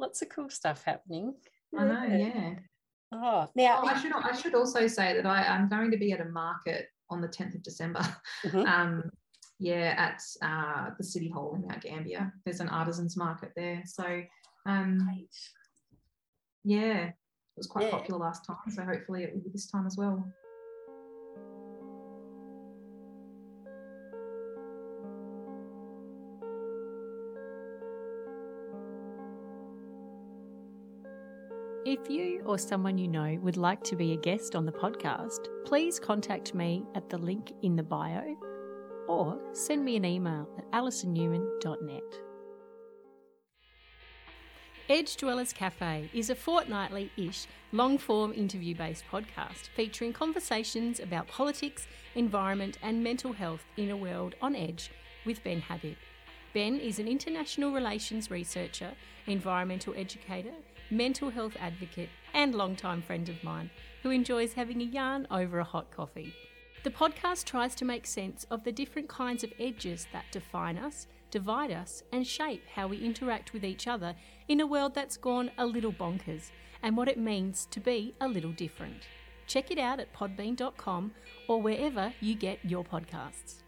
[0.00, 1.34] Lots of cool stuff happening.
[1.78, 2.04] I know.
[2.16, 2.54] Yeah.
[3.12, 6.12] Oh, now Oh, I should I should also say that I, I'm going to be
[6.12, 8.00] at a market on the 10th of December.
[8.44, 8.66] Mhm.
[8.74, 9.10] Um,
[9.58, 12.32] yeah, at uh, the City Hall in Mount Gambier.
[12.46, 13.82] There's an artisans market there.
[13.84, 14.22] So
[14.64, 15.28] um, Great.
[16.64, 17.14] yeah, it
[17.58, 17.90] was quite Yeah.
[17.90, 18.56] popular last time.
[18.74, 20.32] So hopefully it will be this time as well.
[31.90, 35.48] If you or someone you know would like to be a guest on the podcast,
[35.64, 38.36] please contact me at the link in the bio
[39.08, 42.20] or send me an email at alisonnewman.net.
[44.88, 51.26] Edge Dwellers Cafe is a fortnightly ish, long form interview based podcast featuring conversations about
[51.26, 54.92] politics, environment, and mental health in a world on edge
[55.26, 55.96] with Ben Habib.
[56.54, 58.92] Ben is an international relations researcher,
[59.26, 60.54] environmental educator,
[60.90, 63.70] mental health advocate, and longtime friend of mine
[64.02, 66.34] who enjoys having a yarn over a hot coffee.
[66.82, 71.06] The podcast tries to make sense of the different kinds of edges that define us,
[71.30, 74.14] divide us, and shape how we interact with each other
[74.48, 76.50] in a world that's gone a little bonkers
[76.82, 79.06] and what it means to be a little different.
[79.46, 81.12] Check it out at podbean.com
[81.48, 83.59] or wherever you get your podcasts.